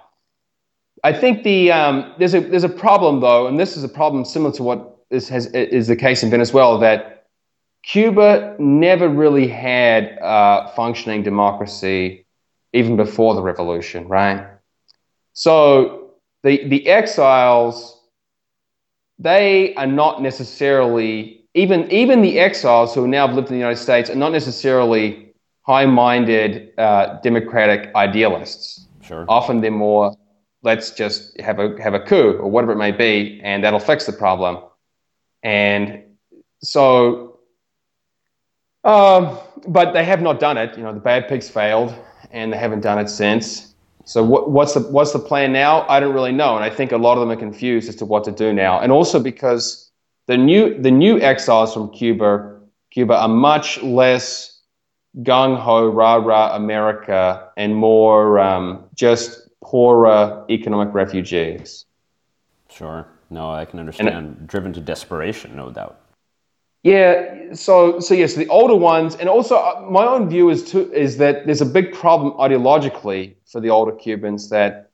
[1.03, 4.27] I think the, um, there's, a, there's a problem, though, and this is a problem
[4.27, 7.29] similar to what is, has, is the case in Venezuela, that
[7.83, 12.22] Cuba never really had uh, functioning democracy
[12.73, 14.47] even before the revolution, right?
[15.33, 17.99] So the, the exiles
[19.19, 23.77] they are not necessarily even even the exiles who now have lived in the United
[23.81, 28.89] States are not necessarily high-minded uh, democratic idealists.
[29.03, 29.25] Sure.
[29.29, 30.17] Often they're more
[30.63, 34.07] let's just have a have a coup or whatever it may be, and that'll fix
[34.07, 34.59] the problem.
[35.43, 36.05] And
[36.63, 37.41] so,
[38.85, 40.77] um, but they have not done it.
[40.77, 41.95] You know, the Bay of Pigs failed,
[42.33, 43.75] and they haven't done it since.
[44.05, 45.87] So what, what's the what's the plan now?
[45.89, 48.05] I don't really know, and I think a lot of them are confused as to
[48.05, 48.81] what to do now.
[48.81, 49.91] And also because
[50.27, 52.59] the new the new exiles from Cuba
[52.91, 54.61] Cuba are much less
[55.23, 61.87] gung ho rah rah America and more um, just poorer economic refugees.
[62.69, 63.07] Sure.
[63.31, 64.09] No, I can understand.
[64.11, 66.02] And, Driven to desperation, no doubt.
[66.83, 67.55] Yeah.
[67.55, 71.19] So, so yes, the older ones, and also uh, my own view is too is
[71.19, 74.91] that there's a big problem ideologically for the older Cubans that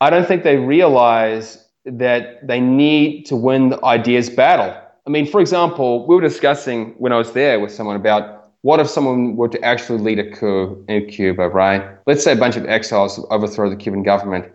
[0.00, 4.76] I don't think they realize that they need to win the ideas battle.
[5.06, 8.78] I mean, for example, we were discussing when I was there with someone about what
[8.78, 11.82] if someone were to actually lead a coup in Cuba, right?
[12.06, 14.52] Let's say a bunch of exiles overthrow the Cuban government.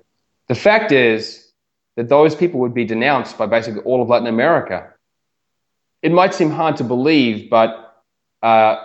[0.47, 1.51] The fact is
[1.95, 4.93] that those people would be denounced by basically all of Latin America
[6.05, 8.03] it might seem hard to believe, but
[8.43, 8.77] a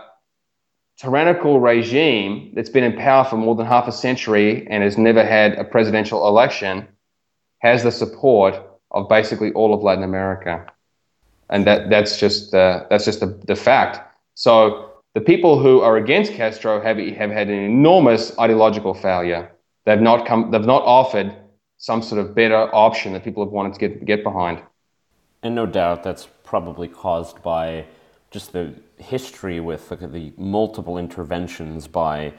[0.97, 5.23] tyrannical regime that's been in power for more than half a century and has never
[5.23, 6.89] had a presidential election
[7.59, 8.55] has the support
[8.91, 10.65] of basically all of Latin America.
[11.51, 14.01] And that, that's just, uh, that's just the, the fact.
[14.35, 19.53] So the people who are against Castro have, have had an enormous ideological failure.
[19.85, 21.37] They've not, come, they've not offered
[21.77, 24.63] some sort of better option that people have wanted to get, get behind.
[25.43, 27.85] And no doubt that's probably caused by
[28.33, 32.33] just the history with the, the multiple interventions by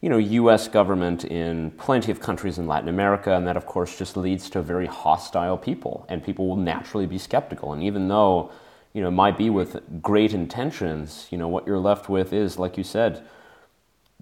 [0.00, 0.66] you know, U.S.
[0.66, 4.62] government in plenty of countries in Latin America, and that of course just leads to
[4.62, 7.72] very hostile people, and people will naturally be skeptical.
[7.72, 8.50] And even though,
[8.94, 12.58] you know, it might be with great intentions, you know, what you're left with is,
[12.58, 13.24] like you said,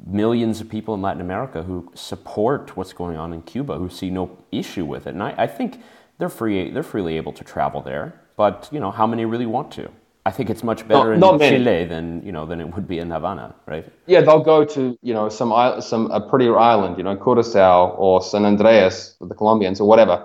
[0.06, 4.10] millions of people in Latin America who support what's going on in Cuba, who see
[4.10, 5.14] no issue with it.
[5.14, 5.82] And I, I think
[6.18, 9.70] they're free, they're freely able to travel there but you know, how many really want
[9.72, 9.84] to?
[10.24, 11.20] I think it's much better in
[11.50, 13.84] Chile than you know than it would be in Havana, right?
[14.06, 15.50] Yeah, they'll go to you know some
[15.90, 20.16] some a prettier island, you know, Curacao or San Andrés with the Colombians or whatever.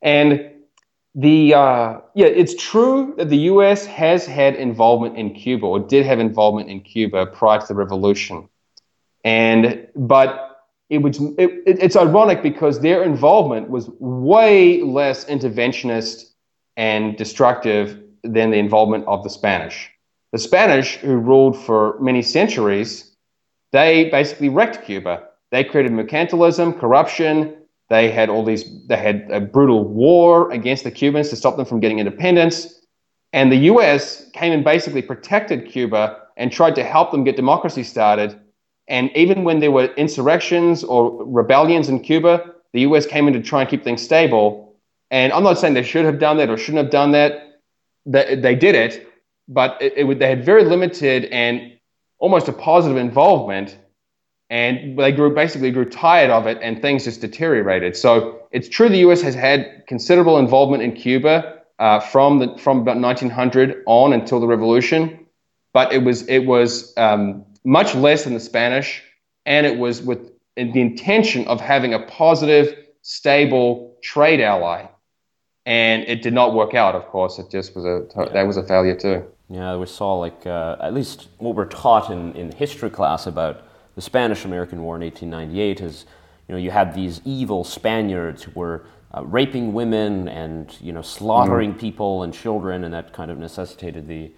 [0.00, 0.28] And
[1.16, 3.84] the uh, yeah, it's true that the U.S.
[3.86, 8.48] has had involvement in Cuba or did have involvement in Cuba prior to the revolution,
[9.24, 10.28] and but
[10.88, 16.35] it was it, it's ironic because their involvement was way less interventionist
[16.76, 19.90] and destructive than the involvement of the Spanish.
[20.32, 23.14] The Spanish, who ruled for many centuries,
[23.72, 25.24] they basically wrecked Cuba.
[25.50, 27.56] They created mercantilism, corruption.
[27.88, 28.86] They had all these.
[28.86, 32.80] They had a brutal war against the Cubans to stop them from getting independence.
[33.32, 34.28] And the U.S.
[34.32, 38.38] came and basically protected Cuba and tried to help them get democracy started.
[38.88, 43.06] And even when there were insurrections or rebellions in Cuba, the U.S.
[43.06, 44.65] came in to try and keep things stable
[45.10, 47.60] and I'm not saying they should have done that or shouldn't have done that.
[48.04, 49.08] They, they did it,
[49.48, 51.78] but it, it, they had very limited and
[52.18, 53.76] almost a positive involvement.
[54.48, 57.96] And they grew basically grew tired of it, and things just deteriorated.
[57.96, 59.20] So it's true the U.S.
[59.22, 64.46] has had considerable involvement in Cuba uh, from the from about 1900 on until the
[64.46, 65.26] revolution,
[65.72, 69.02] but it was it was um, much less than the Spanish,
[69.46, 74.86] and it was with the intention of having a positive, stable trade ally
[75.66, 76.94] and it did not work out.
[76.94, 79.26] Of course, it just was a that was a failure too.
[79.50, 83.62] Yeah, we saw like uh, at least what we're taught in, in history class about
[83.96, 86.06] the Spanish-American War in 1898 is
[86.48, 91.02] you know you had these evil Spaniards who were uh, raping women and you know
[91.02, 91.80] slaughtering mm.
[91.80, 94.30] people and children, and that kind of necessitated the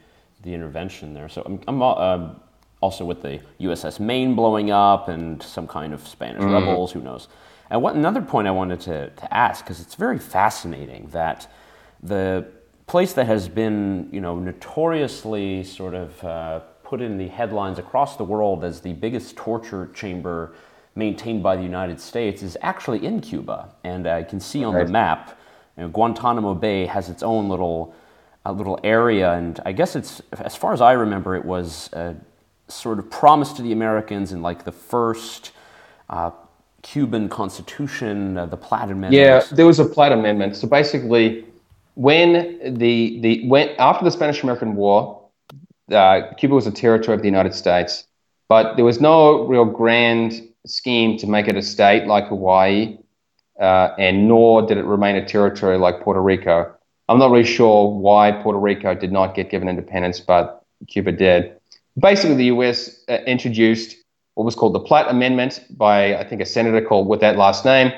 [0.42, 1.28] the intervention there.
[1.28, 2.34] So I'm, I'm uh,
[2.80, 6.52] also with the USS Maine blowing up and some kind of Spanish mm.
[6.52, 7.28] rebels, who knows.
[7.70, 11.46] And what, another point I wanted to, to ask, because it's very fascinating that
[12.02, 12.46] the
[12.86, 18.16] place that has been, you know, notoriously sort of uh, put in the headlines across
[18.16, 20.54] the world as the biggest torture chamber
[20.94, 23.68] maintained by the United States is actually in Cuba.
[23.84, 24.86] And I can see on right.
[24.86, 25.38] the map,
[25.76, 27.94] you know, Guantanamo Bay has its own little,
[28.46, 32.14] uh, little area, and I guess it's, as far as I remember, it was uh,
[32.68, 35.52] sort of promised to the Americans in like the first
[36.08, 36.30] uh,
[36.82, 39.14] Cuban constitution, uh, the Platt Amendment?
[39.14, 40.56] Yeah, there was a Platt Amendment.
[40.56, 41.44] So basically,
[41.94, 45.28] when the the when after the Spanish American War,
[45.90, 48.04] uh, Cuba was a territory of the United States,
[48.48, 52.98] but there was no real grand scheme to make it a state like Hawaii,
[53.60, 56.72] uh, and nor did it remain a territory like Puerto Rico.
[57.08, 61.54] I'm not really sure why Puerto Rico did not get given independence, but Cuba did.
[61.98, 63.02] Basically, the U.S.
[63.08, 63.96] Uh, introduced
[64.38, 67.64] what was called the Platt Amendment by, I think, a senator called with that last
[67.64, 67.92] name.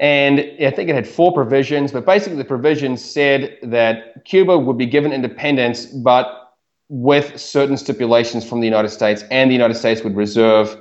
[0.00, 4.78] And I think it had four provisions, but basically the provisions said that Cuba would
[4.78, 6.54] be given independence, but
[6.88, 10.74] with certain stipulations from the United States, and the United States would reserve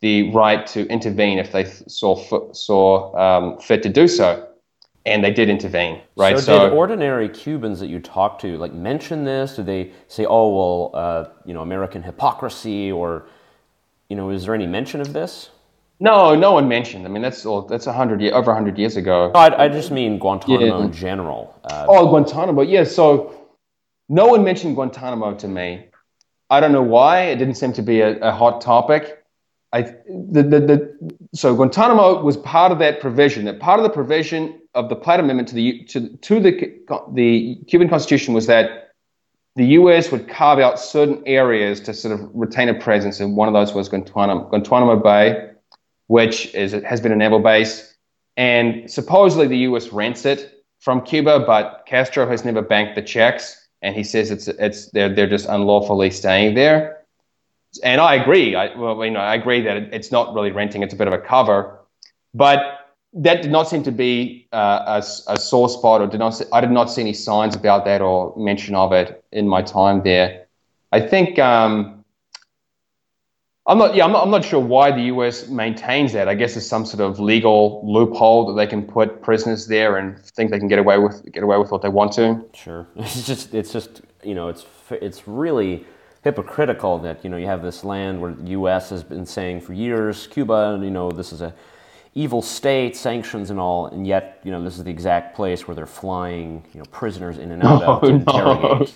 [0.00, 4.46] the right to intervene if they saw saw um, fit to do so.
[5.06, 6.38] And they did intervene, right?
[6.38, 9.56] So, so, did ordinary Cubans that you talked to like mention this?
[9.56, 13.26] Did they say, "Oh, well, uh, you know, American hypocrisy," or
[14.08, 15.50] you know, is there any mention of this?
[16.00, 17.04] No, no one mentioned.
[17.06, 17.62] I mean, that's all.
[17.62, 19.32] That's a hundred year, over hundred years ago.
[19.34, 20.84] No, I, I, just mean Guantanamo yeah.
[20.84, 21.58] in general.
[21.64, 22.62] Uh, oh, Guantanamo.
[22.62, 22.84] Yeah.
[22.84, 23.48] So
[24.08, 25.86] no one mentioned Guantanamo to me.
[26.50, 27.22] I don't know why.
[27.22, 29.24] It didn't seem to be a, a hot topic.
[29.72, 33.44] I, the, the, the, so Guantanamo was part of that provision.
[33.44, 36.78] That part of the provision of the Platt Amendment to the to, to the
[37.12, 38.87] the Cuban Constitution was that
[39.58, 40.10] the U.S.
[40.10, 43.74] would carve out certain areas to sort of retain a presence, and one of those
[43.74, 45.50] was Guantanamo, Guantanamo Bay,
[46.06, 47.94] which is has been a naval base,
[48.36, 49.92] and supposedly the U.S.
[49.92, 54.48] rents it from Cuba, but Castro has never banked the checks, and he says it's
[54.48, 56.98] it's they're they're just unlawfully staying there
[57.82, 58.54] and I agree.
[58.54, 61.14] I, well, you know, I agree that it's not really renting; it's a bit of
[61.14, 61.78] a cover.
[62.34, 62.77] But
[63.18, 66.30] that did not seem to be uh, a, a sore spot, or did not.
[66.30, 69.60] See, I did not see any signs about that or mention of it in my
[69.60, 70.46] time there.
[70.92, 72.04] I think um,
[73.66, 73.96] I'm not.
[73.96, 75.48] Yeah, I'm not, I'm not sure why the U.S.
[75.48, 76.28] maintains that.
[76.28, 80.18] I guess it's some sort of legal loophole that they can put prisoners there and
[80.18, 82.44] think they can get away with get away with what they want to.
[82.54, 85.84] Sure, it's just it's just you know it's it's really
[86.22, 88.90] hypocritical that you know you have this land where the U.S.
[88.90, 91.52] has been saying for years, Cuba, you know this is a
[92.14, 95.74] evil state, sanctions and all, and yet you know this is the exact place where
[95.74, 98.86] they're flying you know prisoners in and out of to no.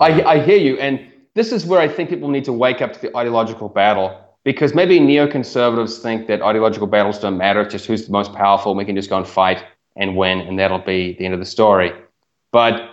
[0.00, 1.00] I, I hear you, and
[1.34, 4.20] this is where I think people need to wake up to the ideological battle.
[4.44, 8.74] Because maybe neoconservatives think that ideological battles don't matter, it's just who's the most powerful,
[8.74, 9.64] we can just go and fight
[9.96, 11.92] and win, and that'll be the end of the story.
[12.52, 12.90] But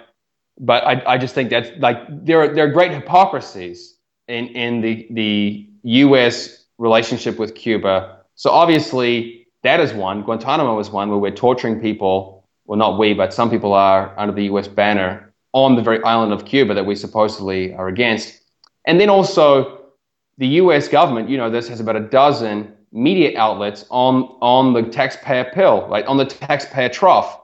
[0.60, 3.96] but I, I just think that's like there are there are great hypocrisies
[4.28, 6.66] in in the the U.S.
[6.78, 8.20] relationship with Cuba.
[8.36, 10.24] So obviously that is one.
[10.24, 12.48] Guantanamo is one where we're torturing people.
[12.66, 14.68] Well, not we, but some people are under the U.S.
[14.68, 18.42] banner on the very island of Cuba that we supposedly are against.
[18.86, 19.82] And then also
[20.38, 20.88] the U.S.
[20.88, 21.30] government.
[21.30, 26.06] You know, this has about a dozen media outlets on on the taxpayer pill, right
[26.06, 27.40] on the taxpayer trough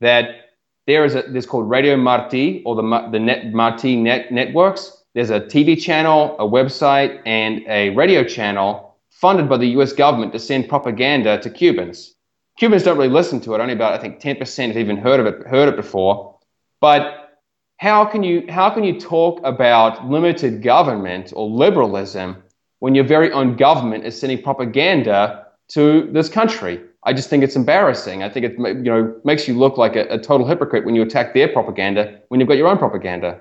[0.00, 0.50] that
[0.86, 4.98] there is a this called Radio Marti or the the Net Marti net, networks.
[5.14, 8.91] There's a TV channel, a website, and a radio channel
[9.22, 9.92] funded by the U.S.
[9.92, 12.16] government to send propaganda to Cubans.
[12.58, 13.60] Cubans don't really listen to it.
[13.60, 16.38] Only about I think 10% have even heard of it heard it before.
[16.80, 17.38] But
[17.76, 22.42] how can you how can you talk about limited government or liberalism
[22.80, 26.80] when your very own government is sending propaganda to this country?
[27.04, 28.24] I just think it's embarrassing.
[28.24, 31.02] I think it you know makes you look like a, a total hypocrite when you
[31.02, 33.40] attack their propaganda when you've got your own propaganda.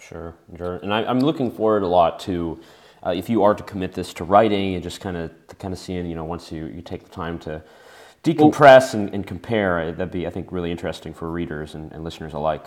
[0.00, 0.76] Sure, sure.
[0.82, 2.58] And I, am looking forward a lot to
[3.04, 5.78] uh, if you are to commit this to writing and just kind of kind of
[5.78, 7.62] seeing you know once you, you take the time to
[8.22, 11.90] decompress well, and, and, compare, uh, that'd be I think really interesting for readers and,
[11.92, 12.66] and listeners alike.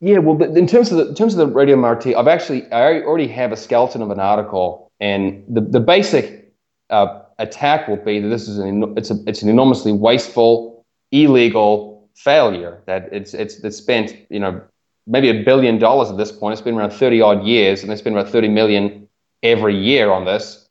[0.00, 3.02] Yeah, well, in terms of the in terms of the Radio Marti, I've actually I
[3.02, 6.52] already have a skeleton of an article, and the the basic
[6.90, 12.08] uh, attack will be that this is an it's a it's an enormously wasteful, illegal
[12.16, 12.82] failure.
[12.86, 14.60] That it's it's it's spent you know
[15.06, 16.54] maybe a billion dollars at this point.
[16.54, 19.01] It's been around thirty odd years, and they spend about thirty million
[19.42, 20.68] every year on this.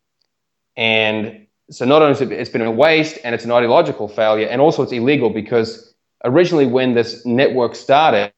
[0.77, 4.61] And so not only it, it's been a waste, and it's an ideological failure, and
[4.61, 5.93] also it's illegal because
[6.25, 8.31] originally when this network started,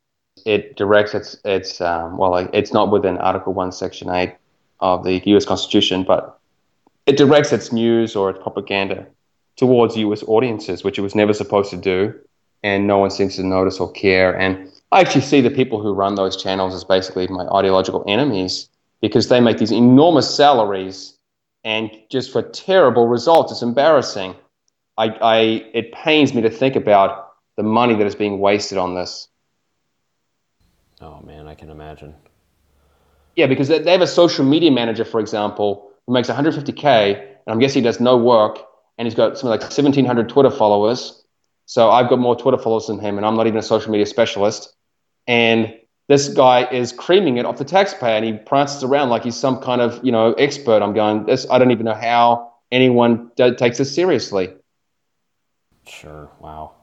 [0.46, 4.36] it directs its its um, well, it's not within Article One, Section Eight
[4.80, 5.46] of the U.S.
[5.46, 6.40] Constitution, but
[7.06, 9.06] it directs its news or its propaganda
[9.56, 12.14] towards US audiences, which it was never supposed to do,
[12.64, 14.38] and no one seems to notice or care.
[14.38, 18.70] And I actually see the people who run those channels as basically my ideological enemies
[19.04, 21.18] because they make these enormous salaries
[21.66, 23.52] and just for terrible results.
[23.52, 24.34] It's embarrassing.
[24.98, 25.40] I, I,
[25.74, 29.28] it pains me to think about the money that is being wasted on this.
[31.02, 32.16] Oh man, I can imagine.
[33.36, 37.60] Yeah, because they have a social media manager, for example, who makes 150k, and I'm
[37.60, 38.60] guessing he does no work,
[38.98, 41.26] and he's got something like 1,700 Twitter followers.
[41.66, 44.06] So I've got more Twitter followers than him, and I'm not even a social media
[44.06, 44.74] specialist.
[45.28, 45.74] And
[46.08, 49.60] this guy is creaming it off the taxpayer, and he prances around like he's some
[49.62, 50.82] kind of you know expert.
[50.82, 54.54] I'm going, this I don't even know how anyone d- takes this seriously.
[55.88, 56.30] Sure.
[56.40, 56.74] Wow.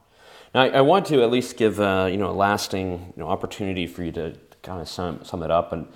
[0.53, 3.87] Now I, want to at least give uh, you know a lasting you know opportunity
[3.87, 5.87] for you to, kind of sum, sum it up and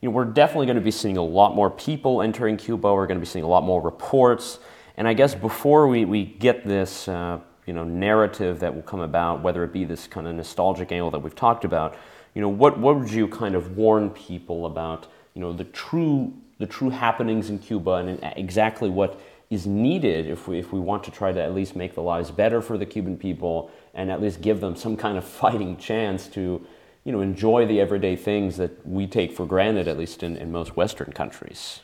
[0.00, 2.92] you know, we're definitely going to be seeing a lot more people entering Cuba.
[2.92, 4.58] We're going to be seeing a lot more reports.
[4.96, 9.00] And I guess before we, we get this uh, you know, narrative that will come
[9.00, 11.96] about, whether it be this kind of nostalgic angle that we've talked about,
[12.34, 16.32] you know, what, what would you kind of warn people about you know, the, true,
[16.58, 21.04] the true happenings in Cuba and exactly what is needed if we, if we want
[21.04, 24.20] to try to at least make the lives better for the Cuban people and at
[24.20, 26.64] least give them some kind of fighting chance to
[27.04, 30.52] you know, enjoy the everyday things that we take for granted, at least in, in
[30.52, 31.80] most Western countries.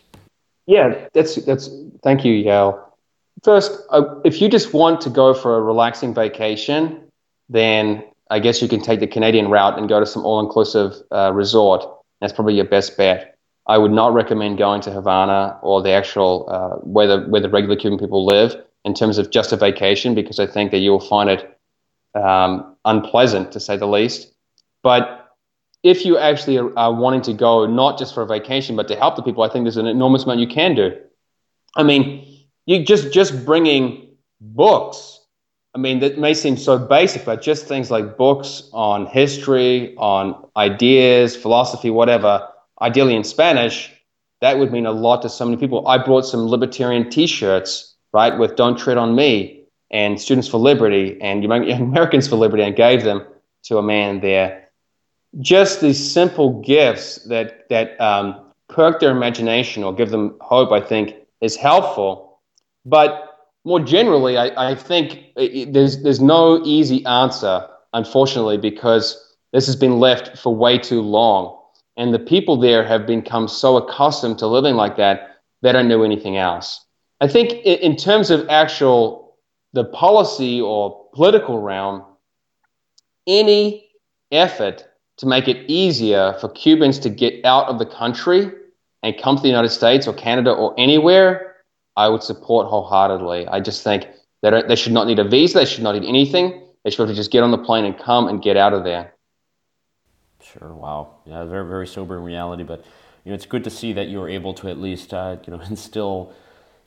[0.67, 1.71] Yeah, that's that's.
[2.03, 2.88] Thank you, Yael.
[3.43, 7.11] First, uh, if you just want to go for a relaxing vacation,
[7.49, 11.33] then I guess you can take the Canadian route and go to some all-inclusive uh,
[11.33, 11.85] resort.
[12.21, 13.37] That's probably your best bet.
[13.67, 17.51] I would not recommend going to Havana or the actual uh, where the where the
[17.51, 20.91] regular Cuban people live in terms of just a vacation because I think that you
[20.91, 21.59] will find it
[22.15, 24.33] um, unpleasant to say the least.
[24.83, 25.37] But
[25.83, 28.97] if you actually are, are, wanting to go not just for a vacation but to
[28.97, 30.97] help the people, I think there's an enormous amount you can do.
[31.77, 32.28] I mean,
[32.69, 34.09] you just just bringing
[34.43, 35.21] books.
[35.75, 40.49] I mean, that may seem so basic, but just things like books on history, on
[40.57, 42.47] ideas, philosophy, whatever,
[42.81, 43.91] ideally in Spanish,
[44.43, 45.89] that would mean a lot to so many people.
[45.89, 51.19] I brought some libertarian T-shirts, right, with "Don't Tread on Me" and Students for Liberty
[51.23, 53.25] and Americans for Liberty, and gave them
[53.65, 54.69] to a man there.
[55.41, 60.83] Just these simple gifts that that um, perk their imagination or give them hope, I
[60.83, 62.28] think, is helpful.
[62.85, 69.67] But more generally, I, I think it, there's there's no easy answer, unfortunately, because this
[69.67, 71.59] has been left for way too long
[71.99, 76.05] and the people there have become so accustomed to living like that, they don't know
[76.05, 76.87] anything else.
[77.21, 79.37] I think in terms of actual
[79.73, 82.05] the policy or political realm,
[83.27, 83.91] any
[84.31, 88.53] effort to make it easier for Cubans to get out of the country
[89.03, 91.48] and come to the United States or Canada or anywhere,
[91.99, 93.49] I would support wholeheartedly.
[93.49, 94.07] I just think
[94.43, 96.63] that they should not need a visa, they should not need anything.
[96.85, 98.85] They should have to just get on the plane and come and get out of
[98.85, 99.15] there.
[100.41, 100.73] Sure.
[100.73, 101.17] Wow.
[101.27, 102.85] Yeah, very very sobering reality, but
[103.25, 105.53] you know it's good to see that you were able to at least uh, you
[105.53, 106.33] know instill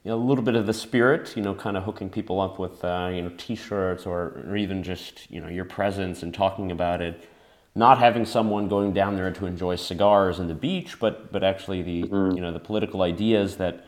[0.03, 1.36] you know a little bit of the spirit.
[1.36, 4.82] You know, kind of hooking people up with uh, you know T-shirts or, or even
[4.82, 7.28] just you know your presence and talking about it.
[7.76, 11.82] Not having someone going down there to enjoy cigars and the beach, but but actually
[11.82, 12.36] the mm-hmm.
[12.36, 13.86] you know the political ideas that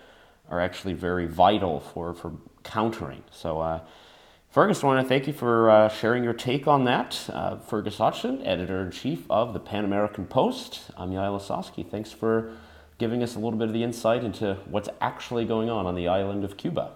[0.50, 2.34] are actually very vital for, for
[2.64, 3.24] countering.
[3.32, 3.82] So, uh,
[4.50, 7.28] Fergus, I want to thank you for uh, sharing your take on that.
[7.32, 10.92] Uh, Fergus Hodgson, editor in chief of the Pan American Post.
[10.96, 11.90] I'm Yael Ossowski.
[11.90, 12.54] Thanks for
[13.00, 16.08] giving us a little bit of the insight into what's actually going on on the
[16.08, 16.92] island of Cuba.